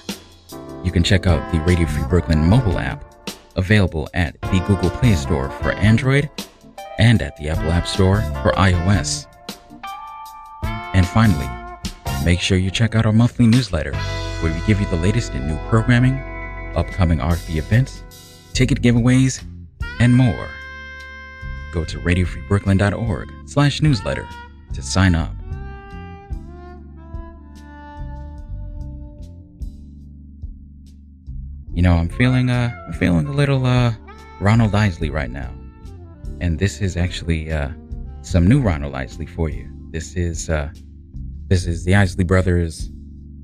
you 0.83 0.91
can 0.91 1.01
check 1.01 1.25
out 1.25 1.51
the 1.51 1.59
Radio 1.61 1.87
Free 1.87 2.03
Brooklyn 2.07 2.47
mobile 2.47 2.77
app, 2.77 3.14
available 3.55 4.09
at 4.13 4.39
the 4.41 4.63
Google 4.67 4.89
Play 4.89 5.13
Store 5.15 5.49
for 5.49 5.71
Android 5.71 6.29
and 6.97 7.21
at 7.21 7.35
the 7.37 7.49
Apple 7.49 7.71
App 7.71 7.87
Store 7.87 8.21
for 8.41 8.51
iOS. 8.51 9.27
And 10.93 11.05
finally, 11.07 11.49
make 12.23 12.39
sure 12.39 12.57
you 12.57 12.71
check 12.71 12.95
out 12.95 13.05
our 13.05 13.11
monthly 13.11 13.47
newsletter, 13.47 13.93
where 14.41 14.53
we 14.53 14.65
give 14.65 14.79
you 14.79 14.87
the 14.87 14.95
latest 14.95 15.33
in 15.33 15.47
new 15.47 15.57
programming, 15.69 16.17
upcoming 16.75 17.19
RFB 17.19 17.57
events, 17.57 18.03
ticket 18.53 18.81
giveaways, 18.81 19.43
and 19.99 20.13
more. 20.13 20.49
Go 21.73 21.83
to 21.83 21.99
radiofreebrooklyn.org 21.99 23.29
slash 23.45 23.81
newsletter 23.81 24.27
to 24.73 24.81
sign 24.81 25.15
up. 25.15 25.31
You 31.75 31.81
know, 31.81 31.95
I'm 31.95 32.07
feeling 32.07 32.49
uh 32.49 32.71
I'm 32.87 32.93
feeling 32.93 33.27
a 33.27 33.33
little 33.33 33.65
uh 33.65 33.93
Ronald 34.39 34.73
Isley 34.73 35.09
right 35.09 35.29
now. 35.29 35.53
And 36.39 36.57
this 36.57 36.79
is 36.79 36.95
actually 36.95 37.51
uh 37.51 37.67
some 38.21 38.47
new 38.47 38.61
Ronald 38.61 38.95
Isley 38.95 39.25
for 39.25 39.49
you. 39.49 39.69
This 39.91 40.15
is 40.15 40.49
uh 40.49 40.69
this 41.47 41.65
is 41.65 41.83
the 41.83 41.93
Isley 41.93 42.23
Brothers 42.23 42.89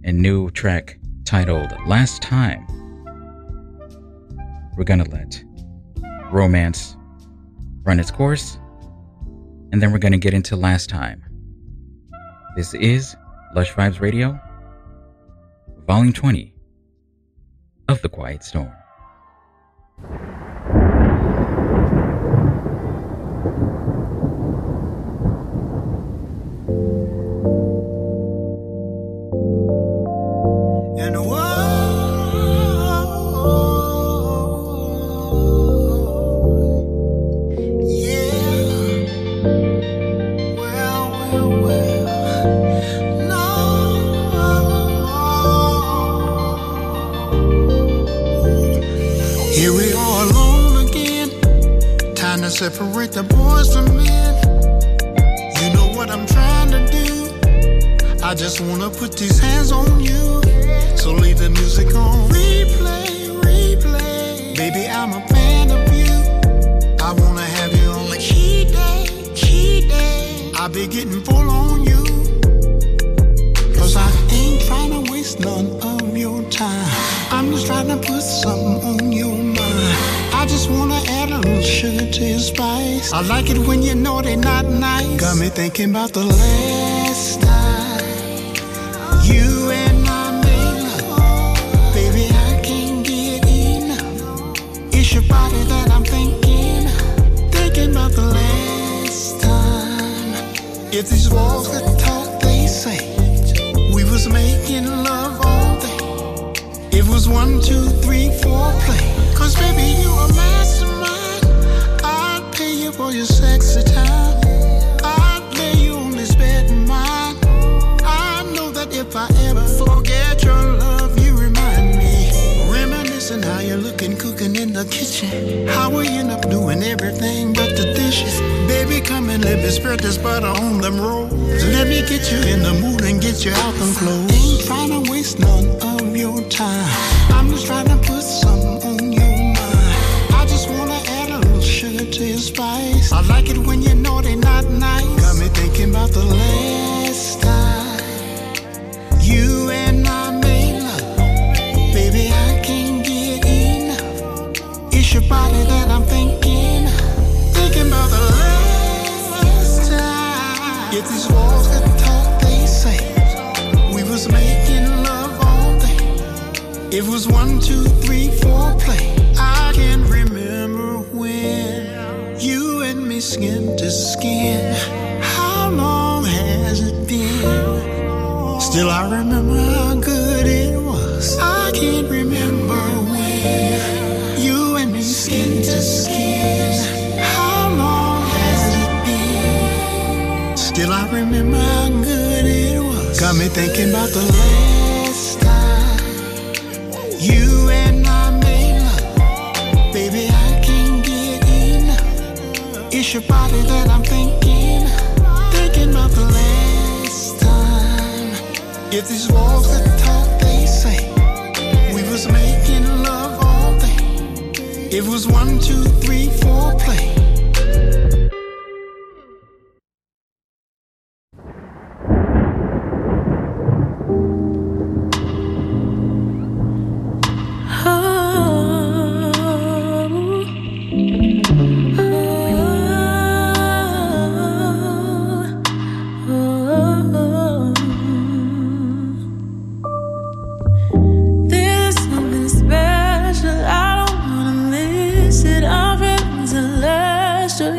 and 0.05 0.17
new 0.17 0.49
track 0.51 0.97
titled 1.25 1.73
Last 1.85 2.21
Time. 2.21 2.65
We're 4.77 4.85
gonna 4.85 5.09
let 5.09 5.43
romance 6.31 6.95
run 7.83 7.99
its 7.99 8.11
course, 8.11 8.57
and 9.73 9.81
then 9.81 9.91
we're 9.91 9.99
gonna 9.99 10.17
get 10.17 10.33
into 10.33 10.55
Last 10.55 10.89
Time. 10.89 11.21
This 12.55 12.73
is 12.75 13.13
Lush 13.53 13.73
Vibes 13.73 13.99
Radio, 13.99 14.39
Volume 15.85 16.13
20 16.13 16.50
of 17.91 18.01
The 18.01 18.09
Quiet 18.09 18.41
Storm. 18.41 18.80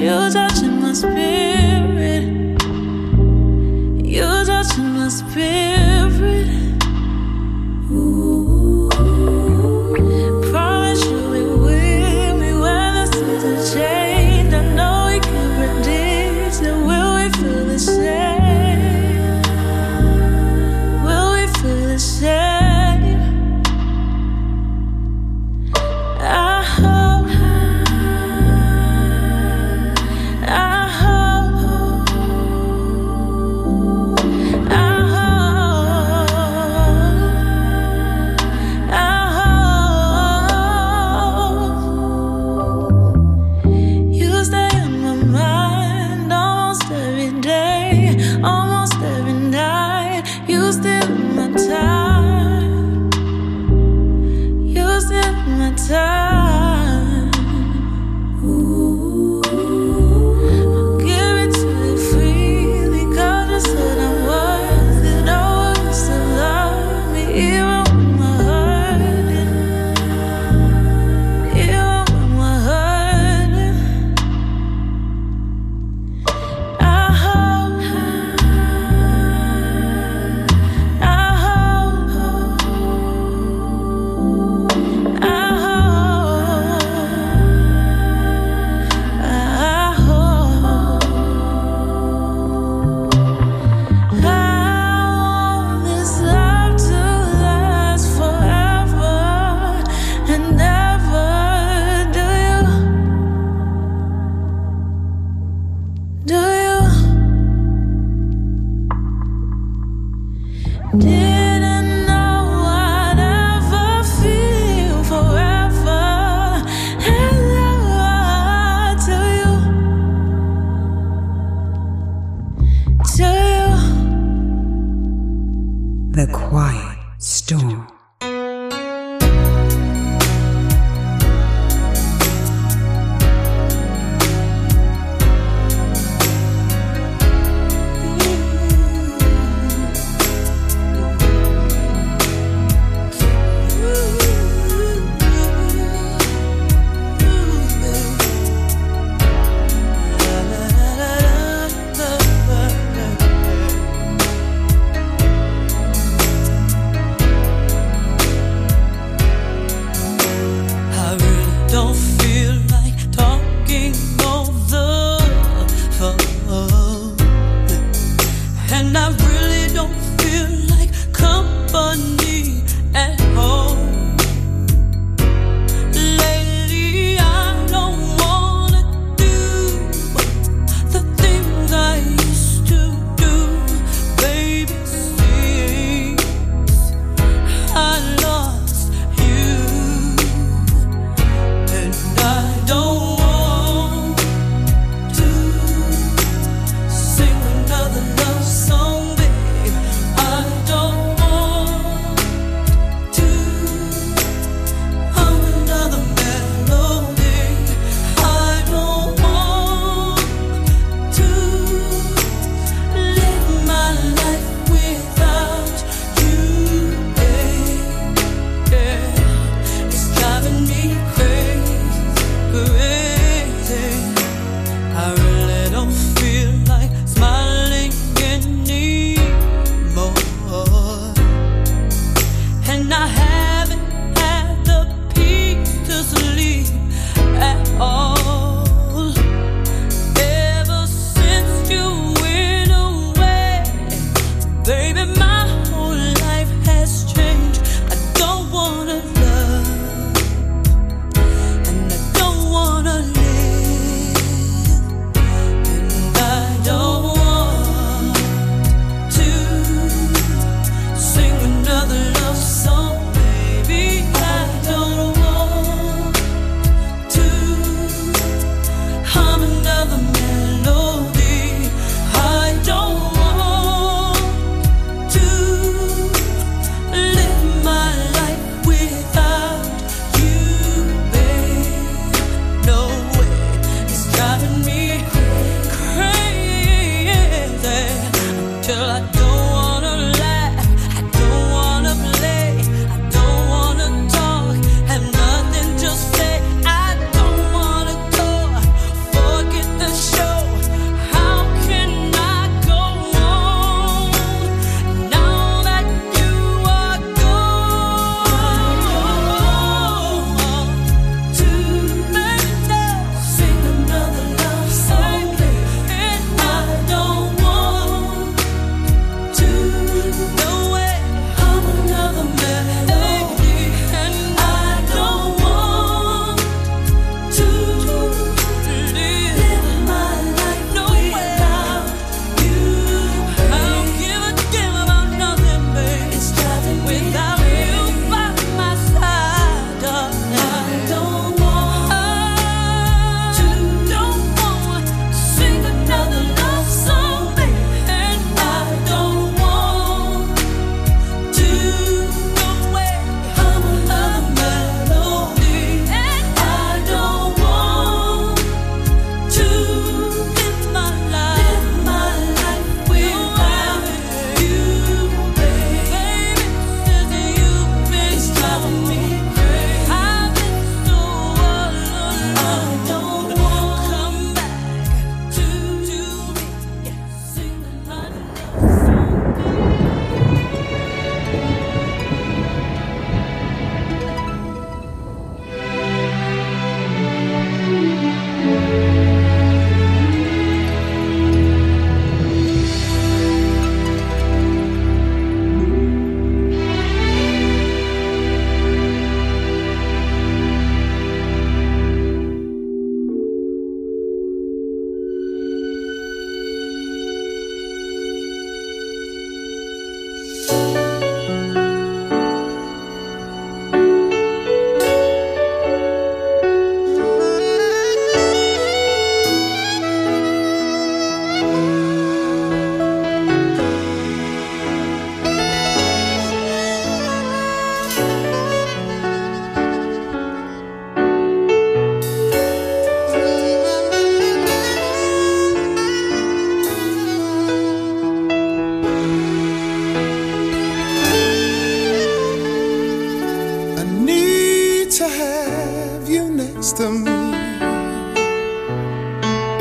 You 0.00 0.30
touching 0.32 0.80
my 0.80 0.92
spirit. 0.92 1.21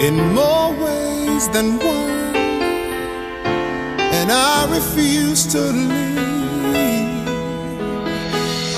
in 0.01 0.33
more 0.33 0.73
ways 0.83 1.47
than 1.49 1.77
one, 1.77 2.35
and 4.17 4.31
I 4.31 4.67
refuse 4.73 5.45
to 5.53 5.59
leave 5.59 7.25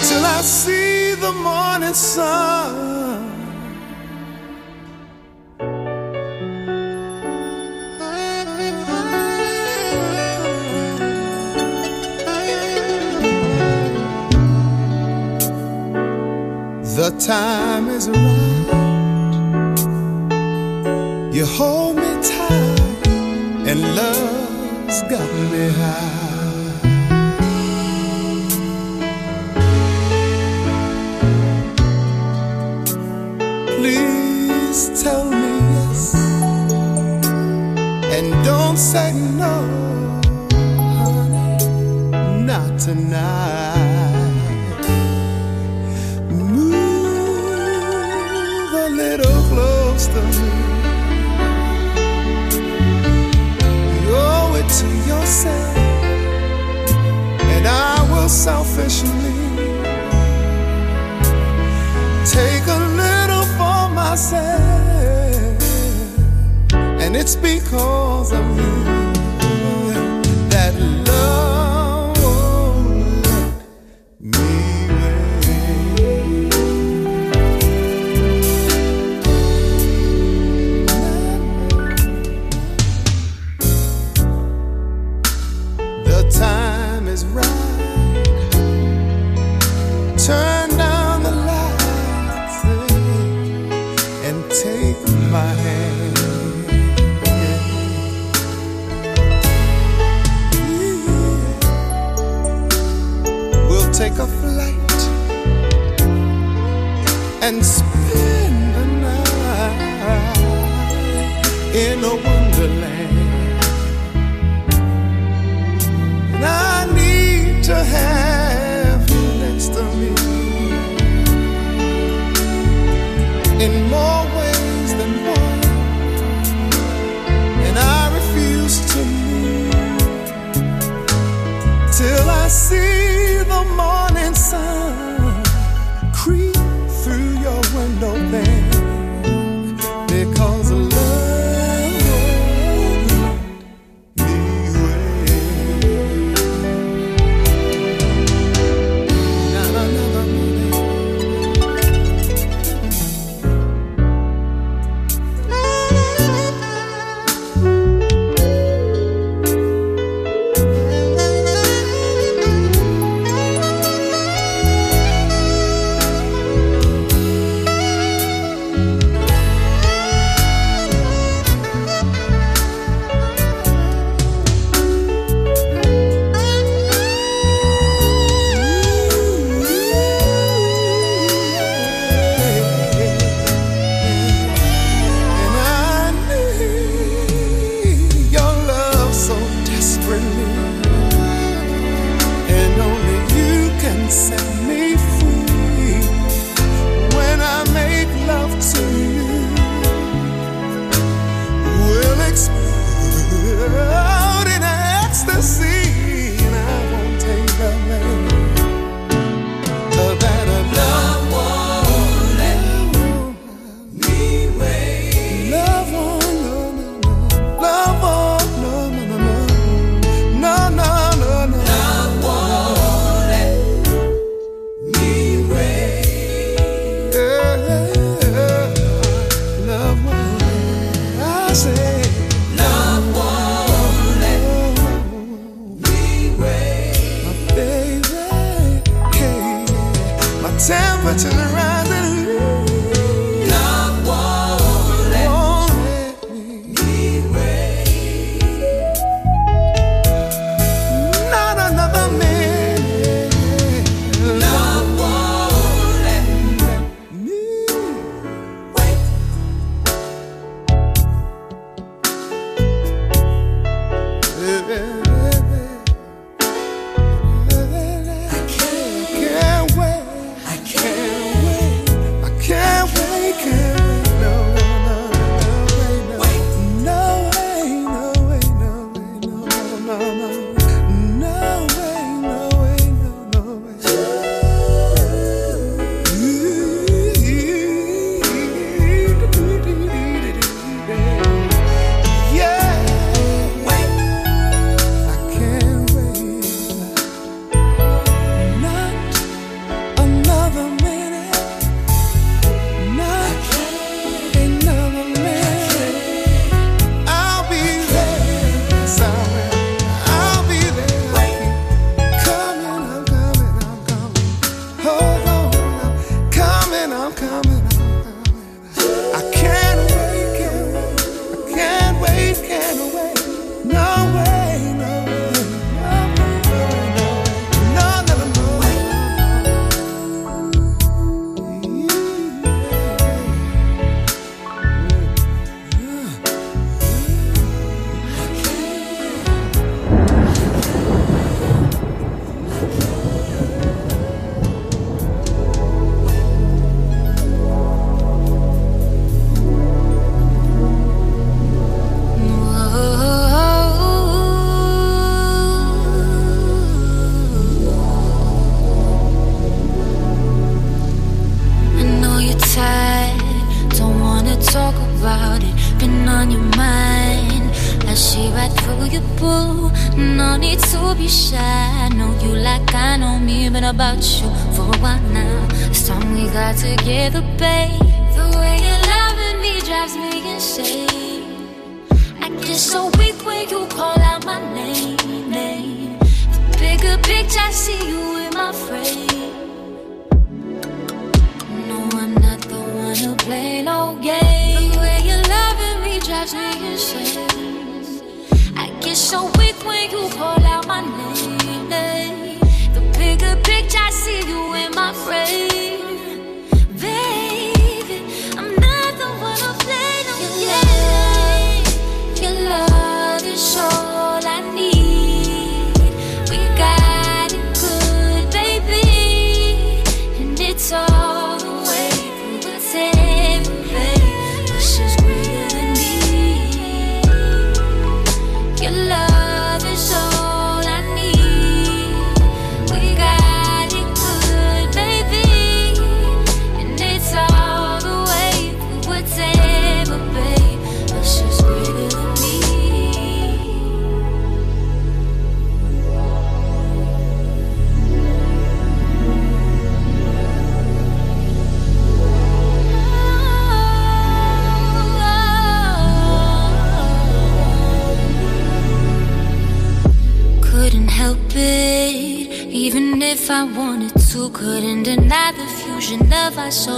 till 0.08 0.26
I 0.26 0.42
see 0.42 1.16
the 1.16 1.32
morning 1.32 1.94
sun. 1.94 3.32
The 16.96 17.10
time 17.18 17.63
sky. 25.94 26.33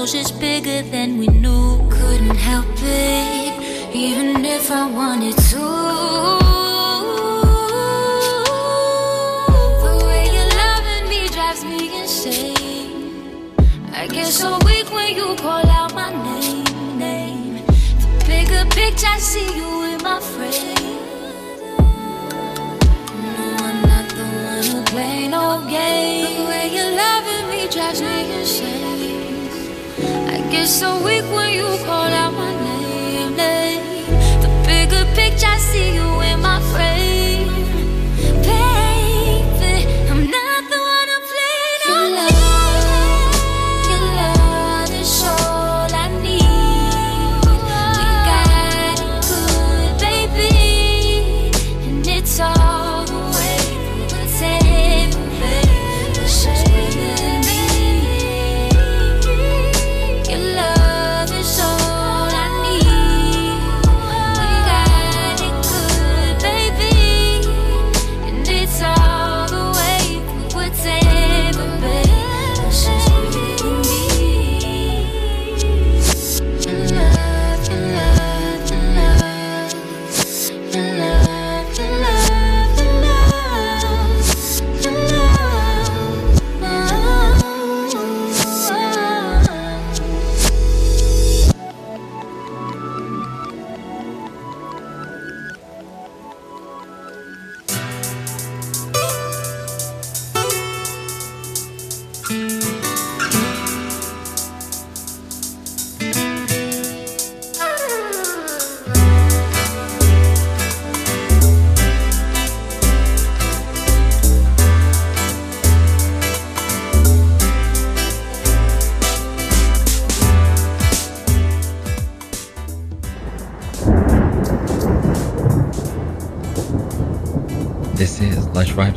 knows 0.06 0.32
bigger 0.34 0.84
than 0.84 1.18
we 1.18 1.26
knew. 1.26 1.65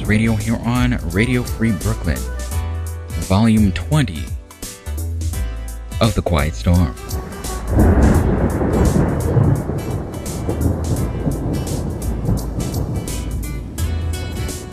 Radio 0.09 0.35
here 0.37 0.57
on 0.65 0.97
Radio 1.11 1.43
Free 1.43 1.71
Brooklyn, 1.71 2.17
Volume 3.29 3.73
20 3.73 4.25
of 6.01 6.15
The 6.15 6.23
Quiet 6.23 6.55
Storm. 6.55 6.95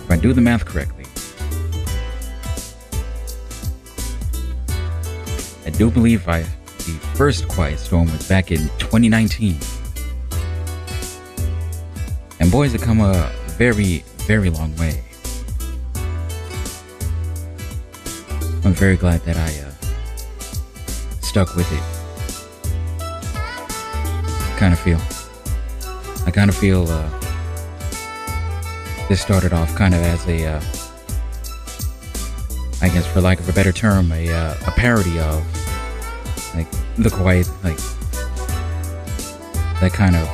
If 0.05 0.09
I 0.09 0.15
do 0.15 0.31
the 0.31 0.39
math 0.39 0.63
correctly, 0.63 1.03
I 5.65 5.69
do 5.71 5.91
believe 5.91 6.29
I 6.29 6.43
the 6.43 6.97
first 7.15 7.49
Quiet 7.49 7.79
Storm 7.79 8.05
was 8.05 8.25
back 8.29 8.51
in 8.51 8.59
2019. 8.79 9.59
And 12.39 12.49
boys 12.49 12.71
have 12.71 12.81
come 12.81 13.01
a 13.01 13.29
very, 13.57 14.05
very 14.19 14.49
long 14.49 14.73
way. 14.77 15.05
very 18.85 18.97
glad 18.97 19.19
that 19.21 19.35
I 19.35 19.49
uh, 19.65 19.71
stuck 21.19 21.55
with 21.55 21.67
it. 21.71 21.81
Kind 24.59 24.73
of 24.73 24.79
feel. 24.79 24.99
I 26.27 26.29
kind 26.29 26.51
of 26.51 26.55
feel 26.55 26.85
uh, 26.87 27.09
this 29.09 29.19
started 29.19 29.53
off 29.53 29.73
kind 29.75 29.95
of 29.95 30.03
as 30.03 30.27
a, 30.27 30.45
uh, 30.45 30.61
I 32.83 32.89
guess 32.89 33.07
for 33.07 33.21
lack 33.21 33.39
of 33.39 33.49
a 33.49 33.53
better 33.53 33.71
term, 33.71 34.11
a, 34.11 34.31
uh, 34.31 34.53
a 34.67 34.71
parody 34.73 35.17
of 35.17 35.43
like 36.53 36.67
the 36.97 37.09
quiet, 37.09 37.49
like 37.63 37.79
that 39.81 39.93
kind 39.93 40.15
of 40.15 40.27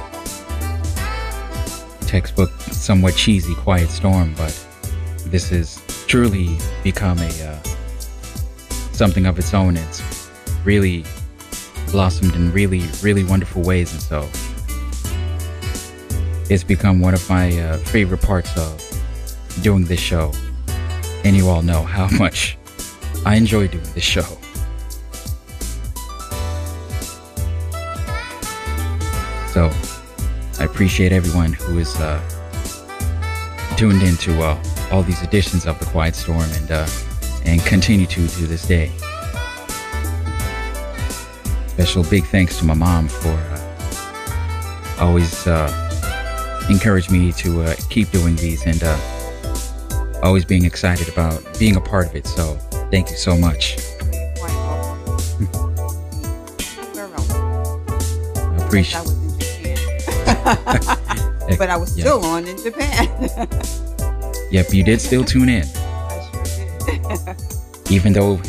textbook, 2.05 2.51
somewhat 2.69 3.15
cheesy 3.15 3.55
Quiet 3.55 3.89
Storm, 3.89 4.33
but 4.35 4.53
this 5.27 5.47
has 5.51 5.81
truly 6.05 6.57
become 6.83 7.17
a 7.19 7.43
uh, 7.47 7.70
something 9.01 9.25
of 9.25 9.39
its 9.39 9.51
own. 9.55 9.77
It's 9.77 10.29
really 10.63 11.03
blossomed 11.89 12.35
in 12.35 12.51
really, 12.51 12.83
really 13.01 13.23
wonderful 13.23 13.63
ways. 13.63 13.91
And 13.93 13.99
so 13.99 14.29
it's 16.51 16.63
become 16.63 16.99
one 16.99 17.15
of 17.15 17.27
my 17.27 17.59
uh, 17.59 17.77
favorite 17.77 18.21
parts 18.21 18.55
of 18.55 18.79
doing 19.63 19.85
this 19.85 19.99
show. 19.99 20.31
And 21.23 21.35
you 21.35 21.49
all 21.49 21.63
know 21.63 21.81
how 21.81 22.15
much 22.19 22.59
I 23.25 23.37
enjoy 23.37 23.69
doing 23.69 23.91
this 23.95 24.03
show. 24.03 24.37
So 29.47 29.71
I 30.59 30.65
appreciate 30.65 31.11
everyone 31.11 31.53
who 31.53 31.79
is 31.79 31.95
uh, 31.95 32.21
tuned 33.77 34.03
into 34.03 34.43
uh, 34.43 34.63
all 34.91 35.01
these 35.01 35.23
editions 35.23 35.65
of 35.65 35.79
The 35.79 35.85
Quiet 35.85 36.13
Storm 36.13 36.47
and 36.51 36.69
uh, 36.69 36.87
and 37.45 37.61
continue 37.65 38.05
to 38.07 38.27
to 38.27 38.47
this 38.47 38.65
day. 38.67 38.91
Special 41.67 42.03
big 42.03 42.25
thanks 42.25 42.57
to 42.59 42.65
my 42.65 42.73
mom 42.73 43.07
for 43.07 43.29
uh, 43.29 44.97
always 44.99 45.47
uh, 45.47 45.69
encourage 46.69 47.09
me 47.09 47.31
to 47.33 47.61
uh, 47.63 47.75
keep 47.89 48.11
doing 48.11 48.35
these 48.35 48.65
and 48.67 48.83
uh, 48.83 48.97
always 50.21 50.45
being 50.45 50.65
excited 50.65 51.09
about 51.09 51.41
being 51.57 51.75
a 51.75 51.81
part 51.81 52.07
of 52.07 52.15
it. 52.15 52.27
So 52.27 52.55
thank 52.91 53.09
you 53.09 53.17
so 53.17 53.35
much. 53.35 53.77
Quite 54.37 54.53
welcome. 54.53 55.47
You're 56.93 57.07
welcome. 57.07 58.59
I 58.59 58.65
appreciate. 58.67 58.97
I 58.97 59.01
was 59.01 59.11
in 59.11 59.39
Japan. 59.39 59.77
but 61.57 61.69
I 61.69 61.77
was 61.77 61.97
Yeah. 61.97 62.03
still 62.05 62.25
on 62.25 62.45
in 62.47 62.57
Japan. 62.61 63.07
Yep, 64.51 64.73
you 64.73 64.83
did 64.83 64.99
still 65.01 65.23
tune 65.23 65.47
in, 65.49 65.63
I 65.63 65.65
sure 65.65 65.71
did. 65.71 65.80
even 67.89 68.13
though 68.13 68.39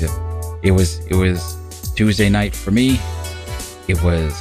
it 0.63 0.71
was 0.71 0.99
it 1.07 1.15
was 1.15 1.57
Tuesday 1.95 2.29
night 2.29 2.55
for 2.55 2.71
me. 2.71 3.01
It 3.89 4.01
was 4.03 4.33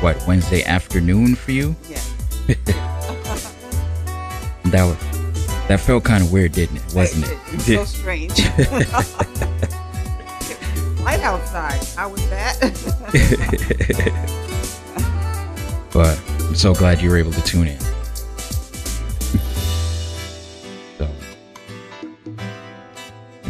what 0.00 0.22
Wednesday 0.26 0.62
afternoon 0.64 1.34
for 1.34 1.52
you. 1.52 1.74
yeah. 1.88 2.00
That 4.66 4.84
was 4.84 4.96
that 5.68 5.78
felt 5.80 6.04
kind 6.04 6.22
of 6.24 6.32
weird, 6.32 6.52
didn't 6.52 6.76
it? 6.78 6.94
Wasn't 6.94 7.24
it? 7.24 7.38
It 7.48 7.54
was 7.54 7.64
so 7.64 7.84
strange. 7.84 8.38
Light 11.02 11.20
outside. 11.20 11.82
How 11.96 12.08
was 12.08 12.28
that? 12.30 12.58
but 15.92 16.20
I'm 16.46 16.54
so 16.56 16.74
glad 16.74 17.00
you 17.00 17.10
were 17.10 17.16
able 17.16 17.32
to 17.32 17.42
tune 17.42 17.68
in. 17.68 17.78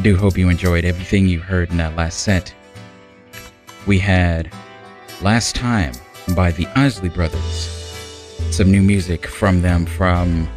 Do 0.07 0.17
hope 0.17 0.39
you 0.39 0.49
enjoyed 0.49 0.85
everything 0.85 1.27
you 1.27 1.41
heard 1.41 1.69
in 1.71 1.79
that 1.79 1.97
last 1.97 2.21
set. 2.21 2.55
We 3.89 3.99
had 3.99 4.53
Last 5.21 5.57
Time 5.57 5.95
by 6.37 6.53
the 6.53 6.65
Isley 6.77 7.09
Brothers. 7.09 7.43
Some 8.53 8.71
new 8.71 8.83
music 8.83 9.27
from 9.27 9.63
them 9.63 9.85
from 9.85 10.49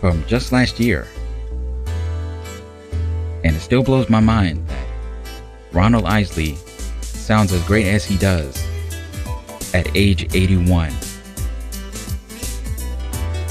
from 0.00 0.24
just 0.24 0.50
last 0.50 0.80
year. 0.80 1.06
And 3.44 3.54
it 3.54 3.60
still 3.60 3.82
blows 3.82 4.08
my 4.08 4.20
mind 4.20 4.66
that 4.66 4.88
Ronald 5.72 6.06
Isley 6.06 6.54
sounds 7.02 7.52
as 7.52 7.62
great 7.66 7.88
as 7.88 8.02
he 8.02 8.16
does 8.16 8.66
at 9.74 9.94
age 9.94 10.34
81. 10.34 10.90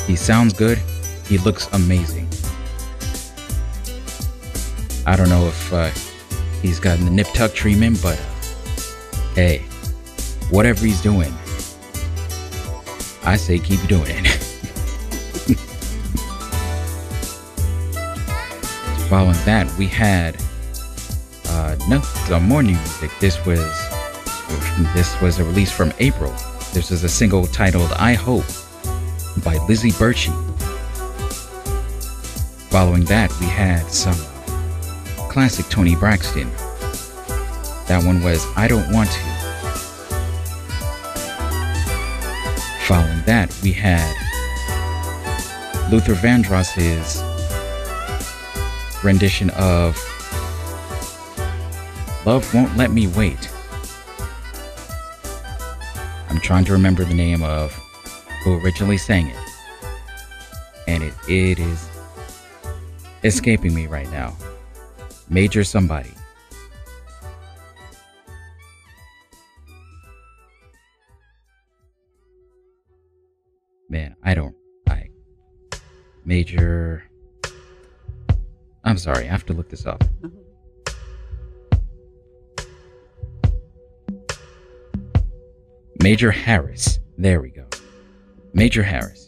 He 0.07 0.15
sounds 0.15 0.53
good. 0.53 0.79
He 1.27 1.37
looks 1.37 1.71
amazing. 1.71 2.24
I 5.07 5.15
don't 5.15 5.29
know 5.29 5.47
if 5.47 5.71
uh, 5.71 5.91
he's 6.63 6.79
gotten 6.79 7.05
the 7.05 7.11
nip 7.11 7.27
tuck 7.27 7.53
treatment, 7.53 8.01
but 8.01 8.19
uh, 8.19 8.23
hey, 9.35 9.59
whatever 10.49 10.83
he's 10.83 10.99
doing, 10.99 11.31
I 13.23 13.37
say 13.37 13.59
keep 13.59 13.81
doing 13.87 14.25
it. 14.25 14.25
Following 19.09 19.37
that, 19.45 19.71
we 19.77 19.85
had 19.85 20.41
uh, 21.49 21.75
no 21.87 22.01
some 22.01 22.47
more 22.47 22.63
new 22.63 22.75
music. 22.75 23.11
This 23.19 23.45
was 23.45 23.59
this 24.95 25.21
was 25.21 25.37
a 25.37 25.43
release 25.43 25.71
from 25.71 25.93
April. 25.99 26.31
This 26.73 26.89
is 26.89 27.03
a 27.03 27.09
single 27.09 27.45
titled 27.45 27.91
"I 27.93 28.15
Hope" 28.15 28.47
by 29.43 29.57
Lizzie 29.67 29.91
Berchie. 29.91 30.33
Following 32.71 33.05
that, 33.05 33.31
we 33.39 33.45
had 33.45 33.87
some 33.91 34.17
classic 35.35 35.67
Toni 35.67 35.97
Braxton. 35.97 36.49
That 37.87 38.01
one 38.05 38.23
was 38.23 38.47
"I 38.55 38.69
Don't 38.69 38.89
Want 38.93 39.11
to." 39.11 39.19
Following 42.87 43.21
that, 43.25 43.53
we 43.61 43.73
had 43.73 44.15
Luther 45.91 46.13
Vandross's 46.13 47.21
rendition 49.03 49.49
of 49.57 49.97
Love 52.25 52.53
Won't 52.53 52.77
Let 52.77 52.91
Me 52.91 53.07
Wait. 53.07 53.49
I'm 56.29 56.39
trying 56.39 56.63
to 56.63 56.71
remember 56.71 57.03
the 57.03 57.13
name 57.13 57.43
of 57.43 57.73
who 58.45 58.57
originally 58.61 58.97
sang 58.97 59.27
it. 59.27 59.49
And 60.87 61.03
it, 61.03 61.13
it 61.27 61.59
is 61.59 61.89
escaping 63.25 63.75
me 63.75 63.87
right 63.87 64.09
now. 64.11 64.33
Major 65.29 65.63
somebody. 65.63 66.11
Man, 73.89 74.15
I 74.23 74.33
don't. 74.33 74.55
I. 74.89 75.09
Major. 76.25 77.03
I'm 78.83 78.97
sorry, 78.97 79.25
I 79.25 79.27
have 79.27 79.45
to 79.47 79.53
look 79.53 79.69
this 79.69 79.85
up. 79.85 80.03
Major 86.01 86.29
Harris. 86.29 86.99
There 87.17 87.41
we 87.41 87.49
go. 87.49 87.65
Major 88.53 88.83
Harris. 88.83 89.24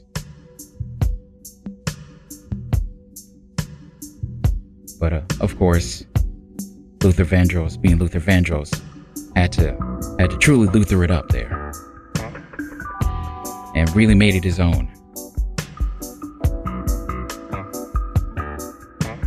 But 5.00 5.14
uh, 5.14 5.22
of 5.42 5.58
course, 5.58 6.06
Luther 7.04 7.26
Vandross, 7.26 7.80
being 7.80 8.00
Luther 8.00 8.20
Vandross, 8.20 8.82
had 9.36 9.52
to 9.54 9.78
had 10.20 10.32
to 10.32 10.38
truly 10.38 10.68
Luther 10.68 11.04
it 11.04 11.12
up 11.12 11.30
there, 11.30 11.72
and 13.76 13.94
really 13.96 14.16
made 14.16 14.36
it 14.36 14.44
his 14.44 14.60
own. 14.60 14.92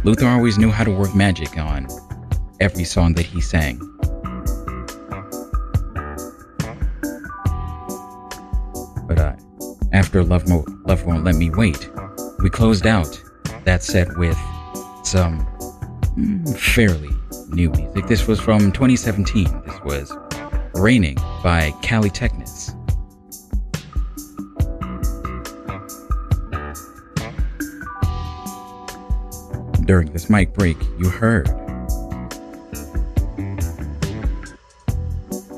Luther 0.03 0.27
always 0.27 0.59
knew 0.59 0.71
how 0.71 0.83
to 0.83 0.91
work 0.91 1.15
magic 1.15 1.59
on 1.59 1.87
every 2.59 2.85
song 2.85 3.15
that 3.15 3.27
he 3.27 3.41
sang. 3.41 3.79
But 9.07 9.19
uh, 9.19 9.37
after 9.93 10.25
Love, 10.25 10.49
Mo- 10.49 10.65
Love 10.87 11.05
Won't 11.05 11.25
Let 11.25 11.35
Me 11.35 11.51
Wait, 11.51 11.91
we 12.43 12.49
closed 12.49 12.87
out 12.87 13.23
that 13.65 13.83
set 13.83 14.17
with 14.17 14.39
some 15.05 15.47
fairly 16.57 17.11
new 17.49 17.71
music. 17.71 18.07
This 18.07 18.27
was 18.27 18.41
from 18.41 18.73
2017. 18.73 19.63
This 19.67 19.81
was 19.85 20.17
Raining 20.75 21.17
by 21.43 21.73
Kallitechnis. 21.83 22.77
During 29.87 30.13
this 30.13 30.31
mic 30.31 30.55
break, 30.55 30.77
you 30.99 31.09
heard 31.09 31.49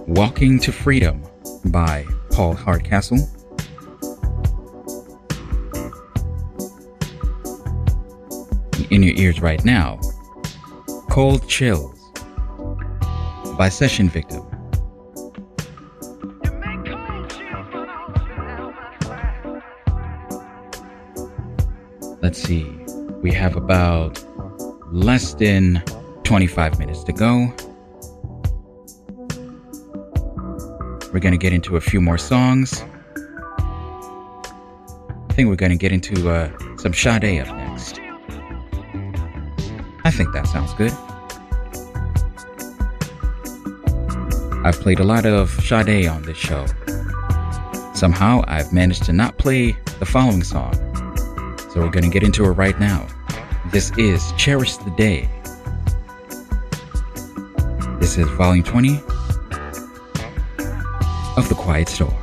Walking 0.06 0.58
to 0.60 0.72
Freedom 0.72 1.22
by 1.66 2.06
Paul 2.30 2.54
Hardcastle. 2.54 3.18
In 8.90 9.02
your 9.02 9.14
ears 9.16 9.40
right 9.40 9.64
now, 9.64 10.00
Cold 11.12 11.46
Chills 11.46 12.00
by 13.58 13.68
Session 13.68 14.08
Victim. 14.08 14.40
Let's 22.22 22.42
see, 22.42 22.64
we 23.20 23.30
have 23.30 23.56
about 23.56 24.24
less 24.90 25.34
than 25.34 25.82
25 26.24 26.78
minutes 26.78 27.04
to 27.04 27.12
go. 27.12 27.52
We're 31.12 31.20
going 31.20 31.32
to 31.32 31.36
get 31.38 31.52
into 31.52 31.76
a 31.76 31.80
few 31.82 32.00
more 32.00 32.16
songs. 32.16 32.82
I 35.28 35.34
think 35.34 35.50
we're 35.50 35.56
going 35.56 35.72
to 35.72 35.76
get 35.76 35.92
into 35.92 36.30
uh, 36.30 36.50
some 36.78 36.94
Sade 36.94 37.46
up 37.46 37.61
think 40.22 40.34
that 40.34 40.46
sounds 40.46 40.72
good. 40.74 40.92
I've 44.64 44.78
played 44.80 45.00
a 45.00 45.04
lot 45.04 45.26
of 45.26 45.50
Sade 45.50 46.06
on 46.06 46.22
this 46.22 46.36
show. 46.36 46.64
Somehow 47.94 48.44
I've 48.46 48.72
managed 48.72 49.02
to 49.04 49.12
not 49.12 49.36
play 49.38 49.72
the 49.98 50.06
following 50.06 50.44
song, 50.44 50.74
so 51.72 51.80
we're 51.80 51.90
gonna 51.90 52.08
get 52.08 52.22
into 52.22 52.44
it 52.44 52.50
right 52.50 52.78
now. 52.78 53.06
This 53.72 53.90
is 53.98 54.32
Cherish 54.36 54.76
the 54.76 54.90
Day. 54.90 55.28
This 57.98 58.16
is 58.16 58.28
Volume 58.30 58.64
20 58.64 59.00
of 61.36 61.48
The 61.48 61.56
Quiet 61.56 61.88
Storm. 61.88 62.21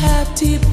happy 0.00 0.69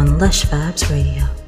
on 0.00 0.18
Lush 0.18 0.46
Vibes 0.46 0.88
Radio. 0.88 1.39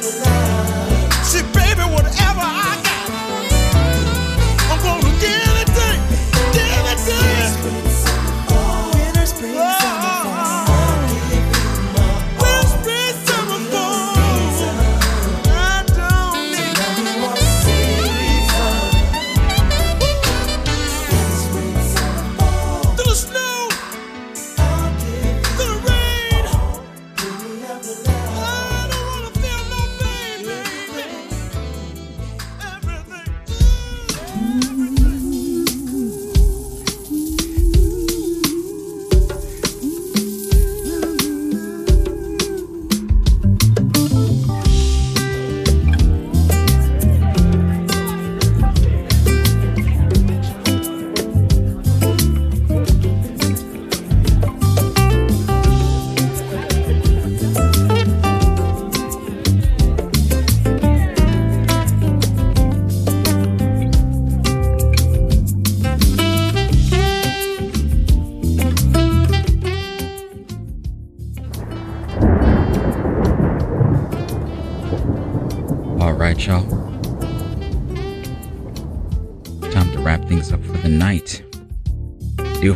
the 0.00 0.18
night. 0.20 0.39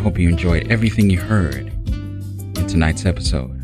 Hope 0.05 0.19
you 0.19 0.29
enjoyed 0.29 0.71
everything 0.71 1.09
you 1.09 1.19
heard 1.19 1.73
in 1.89 2.67
tonight's 2.67 3.07
episode. 3.07 3.59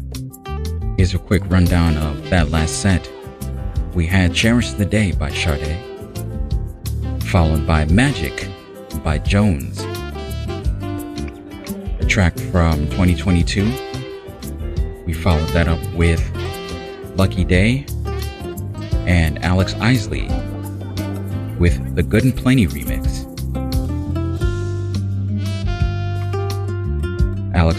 Here's 0.97 1.13
a 1.13 1.19
quick 1.19 1.43
rundown 1.51 1.99
of 1.99 2.31
that 2.31 2.49
last 2.49 2.81
set. 2.81 3.07
We 3.95 4.07
had 4.07 4.33
Cherish 4.33 4.71
the 4.71 4.87
Day 4.87 5.13
by 5.13 5.29
Sade, 5.33 5.77
followed 7.25 7.67
by 7.67 7.85
Magic 7.85 8.49
by 9.05 9.19
Jones, 9.19 9.81
a 12.01 12.07
track 12.09 12.39
from 12.39 12.89
2022. 12.89 13.65
We 15.05 15.13
followed 15.13 15.51
that 15.51 15.69
up 15.69 15.87
with 15.93 16.23
Lucky 17.17 17.45
Daye 17.45 17.85
and 19.07 19.45
Alex 19.45 19.75
Isley 19.75 20.27
with 21.59 21.95
the 21.95 22.03
Good 22.03 22.25
and 22.25 22.35
Plenty 22.35 22.67
remix. 22.67 22.90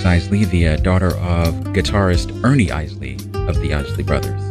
Alex 0.03 0.25
Isley, 0.25 0.45
the 0.45 0.69
uh, 0.69 0.77
daughter 0.77 1.15
of 1.17 1.53
guitarist 1.73 2.43
Ernie 2.43 2.71
Isley 2.71 3.17
of 3.47 3.61
the 3.61 3.71
Isley 3.71 4.03
Brothers. 4.03 4.41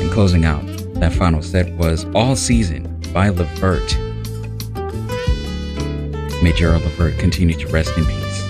And 0.00 0.10
closing 0.10 0.44
out, 0.44 0.66
that 0.94 1.12
final 1.12 1.40
set 1.40 1.72
was 1.74 2.04
All 2.16 2.34
Season 2.34 3.00
by 3.14 3.28
Levert. 3.28 3.96
May 6.42 6.52
Gerald 6.56 6.82
Levert 6.82 7.16
continue 7.18 7.56
to 7.56 7.68
rest 7.68 7.96
in 7.96 8.04
peace. 8.04 8.40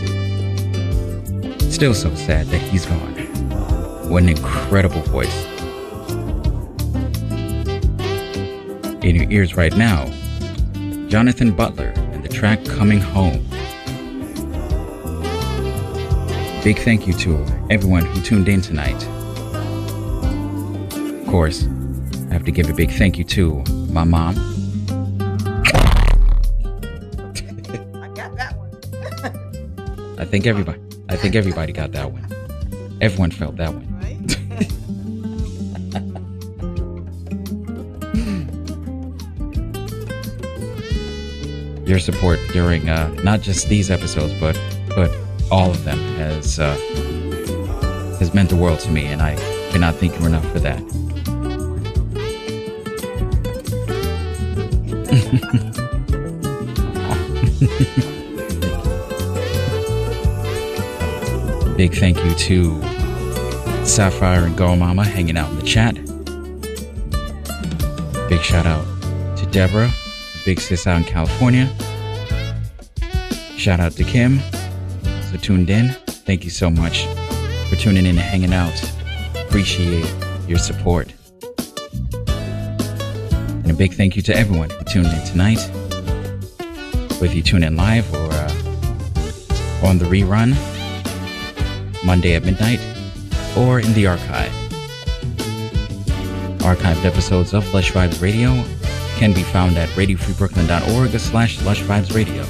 Still 1.75 1.93
so 1.93 2.15
sad 2.15 2.47
that 2.47 2.63
he's 2.63 2.87
gone. 2.87 3.13
What 4.09 4.23
an 4.23 4.31
incredible 4.31 5.03
voice. 5.03 5.45
In 9.05 9.17
your 9.17 9.31
ears 9.31 9.55
right 9.55 9.77
now, 9.77 10.07
Jonathan 11.09 11.53
Butler 11.53 11.93
and 12.13 12.25
the 12.25 12.29
track 12.29 12.65
Coming 12.65 13.01
Home. 13.01 13.50
Big 16.63 16.79
thank 16.79 17.07
you 17.07 17.15
to 17.15 17.43
everyone 17.71 18.05
who 18.05 18.21
tuned 18.21 18.47
in 18.47 18.61
tonight. 18.61 19.03
Of 20.93 21.27
course, 21.27 21.67
I 22.29 22.35
have 22.35 22.45
to 22.45 22.53
give 22.53 22.69
a 22.69 22.75
big 22.75 22.91
thank 22.91 23.17
you 23.17 23.25
to 23.25 23.65
my 23.89 24.05
mom. 24.05 24.37
I 27.95 28.11
got 28.15 28.37
that 28.37 28.55
one. 28.59 28.71
I 30.19 30.27
think 30.27 30.47
everybody 30.47 30.79
I 31.09 31.17
think 31.17 31.35
everybody 31.35 31.73
got 31.73 31.93
that 31.93 32.13
one. 32.13 32.27
Everyone 33.01 33.31
felt 33.31 33.57
that 33.57 33.73
one. 33.73 33.87
Your 41.87 41.99
support 41.99 42.39
during 42.53 42.91
uh, 42.91 43.09
not 43.23 43.41
just 43.41 43.67
these 43.71 43.91
episodes, 43.91 44.35
but 44.39 44.55
but 44.59 44.80
all 45.51 45.71
of 45.71 45.85
them 45.85 45.99
has 46.17 46.59
uh, 46.59 46.77
has 48.19 48.33
meant 48.33 48.51
the 48.51 48.57
world 48.57 48.79
to 48.81 48.91
me, 48.91 49.07
and 49.07 49.21
I 49.21 49.35
cannot 49.71 49.97
thank 49.97 50.19
you 50.19 50.27
enough 50.27 50.47
for 50.53 50.61
that. 50.61 50.81
Big 61.77 61.95
thank 61.95 62.23
you 62.23 62.35
to 62.35 62.81
Sapphire 63.87 64.45
and 64.45 64.57
Girl 64.57 64.77
Mama 64.77 65.05
hanging 65.05 65.37
out 65.37 65.51
in 65.51 65.57
the 65.57 65.65
chat. 65.65 65.95
Big 68.29 68.41
shout 68.43 68.67
out 68.67 68.85
to 69.39 69.47
Deborah, 69.47 69.91
big 70.45 70.61
sis 70.61 70.87
out 70.87 70.99
in 70.99 71.05
California. 71.05 71.69
Shout 73.57 73.81
out 73.81 73.93
to 73.93 74.05
Kim, 74.05 74.41
tuned 75.51 75.69
in. 75.69 75.89
Thank 76.07 76.45
you 76.45 76.51
so 76.51 76.71
much 76.71 77.07
for 77.69 77.75
tuning 77.75 78.07
in 78.07 78.11
and 78.11 78.21
hanging 78.21 78.55
out. 78.55 78.81
Appreciate 79.35 80.09
your 80.47 80.59
support. 80.59 81.13
And 82.29 83.69
a 83.69 83.75
big 83.75 83.95
thank 83.95 84.15
you 84.15 84.23
to 84.23 84.37
everyone 84.37 84.71
who 84.71 84.85
tuned 84.85 85.09
in 85.09 85.27
tonight. 85.27 85.59
Whether 87.19 87.35
you 87.35 87.43
tune 87.43 87.65
in 87.65 87.75
live 87.77 88.07
or 88.15 88.31
uh, 88.31 89.87
on 89.89 89.99
the 89.99 90.05
rerun, 90.05 90.55
Monday 92.05 92.37
at 92.37 92.45
midnight, 92.45 92.81
or 93.57 93.81
in 93.81 93.93
the 93.95 94.07
archive. 94.07 94.53
Archived 96.61 97.05
episodes 97.05 97.55
of 97.55 97.75
Lush 97.75 97.91
Vibes 97.91 98.23
Radio 98.23 98.51
can 99.19 99.33
be 99.33 99.43
found 99.43 99.77
at 99.77 99.89
radiofreebrooklyn.org 99.99 101.11
slash 101.19 101.61
Lush 101.63 101.83
Vibes 101.83 102.15
Radio. 102.15 102.45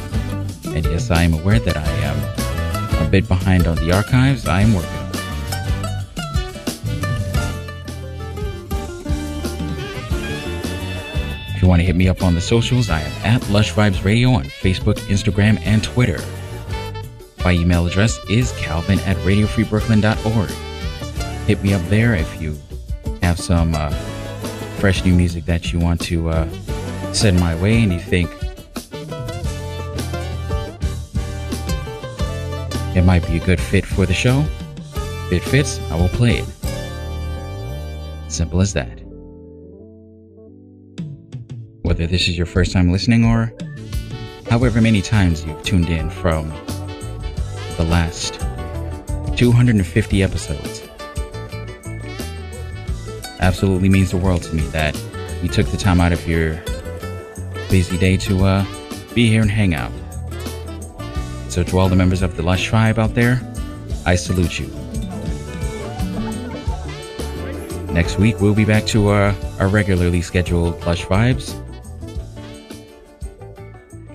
And 0.76 0.84
yes, 0.84 1.10
I 1.10 1.22
am 1.22 1.32
aware 1.32 1.60
that 1.60 1.78
I 1.78 1.99
bit 3.10 3.26
behind 3.26 3.66
on 3.66 3.76
the 3.76 3.92
archives. 3.92 4.46
I 4.46 4.62
am 4.62 4.74
working 4.74 4.90
on. 4.90 5.10
If 11.54 11.62
you 11.62 11.68
want 11.68 11.80
to 11.80 11.84
hit 11.84 11.96
me 11.96 12.08
up 12.08 12.22
on 12.22 12.34
the 12.34 12.40
socials, 12.40 12.88
I 12.88 13.00
am 13.00 13.12
at 13.26 13.50
Lush 13.50 13.74
Vibes 13.74 14.04
Radio 14.04 14.30
on 14.30 14.44
Facebook, 14.44 14.94
Instagram, 15.08 15.60
and 15.66 15.84
Twitter. 15.84 16.20
My 17.44 17.52
email 17.52 17.86
address 17.86 18.18
is 18.30 18.52
calvin 18.52 18.98
at 19.00 19.16
radiofreebrooklyn.org. 19.18 20.50
Hit 21.46 21.62
me 21.62 21.74
up 21.74 21.82
there 21.88 22.14
if 22.14 22.40
you 22.40 22.56
have 23.22 23.38
some 23.38 23.74
uh, 23.74 23.90
fresh 24.78 25.04
new 25.04 25.14
music 25.14 25.44
that 25.46 25.72
you 25.72 25.78
want 25.78 26.00
to 26.02 26.28
uh, 26.30 26.48
send 27.12 27.38
my 27.40 27.60
way 27.60 27.82
and 27.82 27.92
you 27.92 27.98
think 27.98 28.30
it 33.00 33.04
might 33.06 33.26
be 33.26 33.38
a 33.38 33.44
good 33.46 33.58
fit 33.58 33.86
for 33.86 34.04
the 34.04 34.12
show. 34.12 34.44
If 35.26 35.32
it 35.32 35.42
fits, 35.42 35.80
I 35.90 35.96
will 35.96 36.10
play 36.10 36.44
it. 36.44 36.44
Simple 38.28 38.60
as 38.60 38.74
that. 38.74 39.00
Whether 41.80 42.06
this 42.06 42.28
is 42.28 42.36
your 42.36 42.46
first 42.46 42.72
time 42.72 42.92
listening 42.92 43.24
or 43.24 43.54
however 44.50 44.82
many 44.82 45.00
times 45.00 45.46
you've 45.46 45.62
tuned 45.62 45.88
in 45.88 46.10
from 46.10 46.50
the 47.78 47.86
last 47.88 48.34
250 49.38 50.22
episodes. 50.22 50.82
Absolutely 53.40 53.88
means 53.88 54.10
the 54.10 54.18
world 54.18 54.42
to 54.42 54.54
me 54.54 54.62
that 54.68 54.94
you 55.42 55.48
took 55.48 55.66
the 55.68 55.78
time 55.78 56.02
out 56.02 56.12
of 56.12 56.28
your 56.28 56.62
busy 57.70 57.96
day 57.96 58.18
to 58.18 58.44
uh, 58.44 58.66
be 59.14 59.30
here 59.30 59.40
and 59.40 59.50
hang 59.50 59.74
out. 59.74 59.90
So, 61.50 61.64
to 61.64 61.78
all 61.78 61.88
the 61.88 61.96
members 61.96 62.22
of 62.22 62.36
the 62.36 62.42
Lush 62.42 62.64
Tribe 62.64 62.96
out 62.96 63.14
there, 63.14 63.40
I 64.06 64.14
salute 64.14 64.60
you. 64.60 64.68
Next 67.92 68.18
week, 68.20 68.40
we'll 68.40 68.54
be 68.54 68.64
back 68.64 68.86
to 68.86 69.08
uh, 69.08 69.34
our 69.58 69.66
regularly 69.66 70.22
scheduled 70.22 70.80
Lush 70.86 71.04
Vibes. 71.06 71.56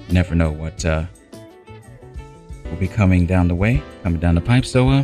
Never 0.09 0.33
know 0.33 0.49
what 0.49 0.85
uh, 0.85 1.03
will 2.63 2.77
be 2.77 2.87
coming 2.87 3.25
down 3.25 3.49
the 3.49 3.55
way, 3.55 3.83
coming 4.01 4.21
down 4.21 4.35
the 4.35 4.41
pipe, 4.41 4.65
so 4.65 4.87
uh, 4.87 5.03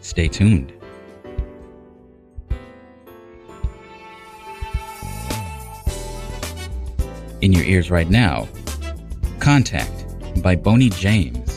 stay 0.00 0.26
tuned. 0.26 0.72
In 7.40 7.52
your 7.52 7.64
ears 7.64 7.88
right 7.88 8.10
now, 8.10 8.48
Contact 9.42 10.06
by 10.40 10.54
Boney 10.54 10.88
James. 10.88 11.51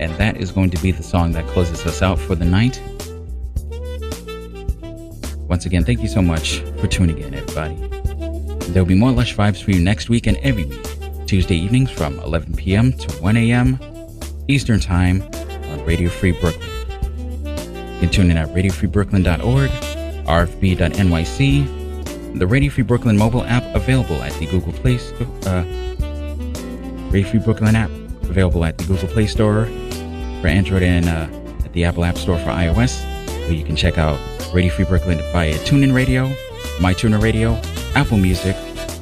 And 0.00 0.12
that 0.16 0.36
is 0.36 0.50
going 0.50 0.70
to 0.70 0.82
be 0.82 0.90
the 0.90 1.02
song 1.02 1.32
that 1.32 1.46
closes 1.48 1.84
us 1.86 2.02
out 2.02 2.18
for 2.18 2.34
the 2.34 2.44
night. 2.44 2.80
Once 5.48 5.66
again, 5.66 5.84
thank 5.84 6.00
you 6.00 6.08
so 6.08 6.22
much 6.22 6.60
for 6.80 6.86
tuning 6.86 7.18
in, 7.18 7.34
everybody. 7.34 7.74
There'll 8.72 8.88
be 8.88 8.94
more 8.94 9.12
Lush 9.12 9.36
Vibes 9.36 9.62
for 9.62 9.70
you 9.70 9.80
next 9.80 10.08
week 10.08 10.26
and 10.26 10.38
every 10.38 10.64
week, 10.64 11.26
Tuesday 11.26 11.56
evenings 11.56 11.90
from 11.90 12.18
11 12.20 12.54
p.m. 12.56 12.92
to 12.94 13.12
1 13.20 13.36
a.m. 13.36 13.78
Eastern 14.48 14.80
Time 14.80 15.22
on 15.22 15.84
Radio 15.84 16.08
Free 16.08 16.32
Brooklyn. 16.32 16.68
You 17.44 18.00
can 18.00 18.08
tune 18.10 18.30
in 18.30 18.38
at 18.38 18.48
radiofreebrooklyn.org, 18.48 19.70
rfb.nyc, 20.26 21.38
the 22.38 22.46
Radio 22.46 22.70
Free 22.70 22.82
Brooklyn 22.82 23.18
mobile 23.18 23.44
app 23.44 23.62
available 23.74 24.16
at 24.22 24.32
the 24.38 24.46
Google 24.46 24.72
Play 24.72 24.96
Store, 24.96 25.26
uh, 25.46 25.64
Radio 27.10 27.30
Free 27.30 27.40
Brooklyn 27.40 27.76
app 27.76 27.90
available 28.22 28.64
at 28.64 28.78
the 28.78 28.84
Google 28.84 29.08
Play 29.08 29.26
Store 29.26 29.66
for 30.42 30.48
Android 30.48 30.82
and 30.82 31.08
uh, 31.08 31.28
at 31.64 31.72
the 31.72 31.84
Apple 31.84 32.04
App 32.04 32.18
Store 32.18 32.36
for 32.36 32.46
iOS, 32.46 33.00
where 33.42 33.52
you 33.52 33.64
can 33.64 33.76
check 33.76 33.96
out 33.96 34.18
Radio 34.52 34.72
Free 34.72 34.84
Brooklyn 34.84 35.18
via 35.30 35.54
TuneIn 35.60 35.94
Radio, 35.94 36.26
MyTuner 36.78 37.22
Radio, 37.22 37.54
Apple 37.94 38.18
Music, 38.18 38.56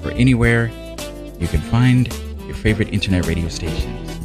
or 0.05 0.11
anywhere 0.13 0.71
you 1.41 1.49
can 1.49 1.63
find 1.63 2.13
your 2.45 2.55
favorite 2.55 2.91
internet 2.93 3.27
radio 3.27 3.49
stations. 3.49 4.19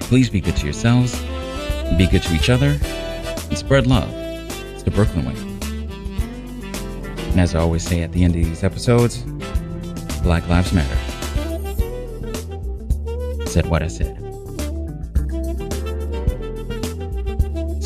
Please 0.00 0.28
be 0.28 0.40
good 0.40 0.56
to 0.56 0.64
yourselves, 0.64 1.14
be 1.96 2.08
good 2.08 2.22
to 2.24 2.34
each 2.34 2.50
other, 2.50 2.76
and 2.82 3.56
spread 3.56 3.86
love. 3.86 4.12
It's 4.12 4.82
the 4.82 4.90
Brooklyn 4.90 5.26
way. 5.26 5.36
And 7.30 7.40
as 7.40 7.54
I 7.54 7.60
always 7.60 7.86
say 7.86 8.02
at 8.02 8.10
the 8.10 8.24
end 8.24 8.34
of 8.34 8.44
these 8.44 8.64
episodes, 8.64 9.22
Black 10.22 10.48
Lives 10.48 10.72
Matter. 10.72 10.96
Said 13.46 13.66
what 13.66 13.84
I 13.84 13.86
said. 13.86 14.23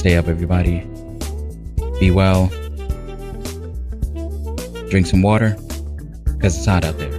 Stay 0.09 0.17
up, 0.17 0.27
everybody. 0.27 0.81
Be 2.01 2.11
well. 2.11 2.47
Drink 4.89 5.07
some 5.07 5.21
water, 5.21 5.55
because 6.25 6.57
it's 6.57 6.65
hot 6.65 6.83
out 6.83 6.97
there. 6.97 7.13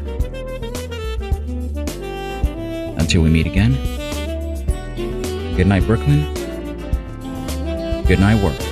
Until 2.97 3.21
we 3.21 3.29
meet 3.29 3.45
again, 3.45 3.73
good 5.55 5.67
night, 5.67 5.85
Brooklyn. 5.85 6.33
Good 8.07 8.19
night, 8.19 8.43
world. 8.43 8.68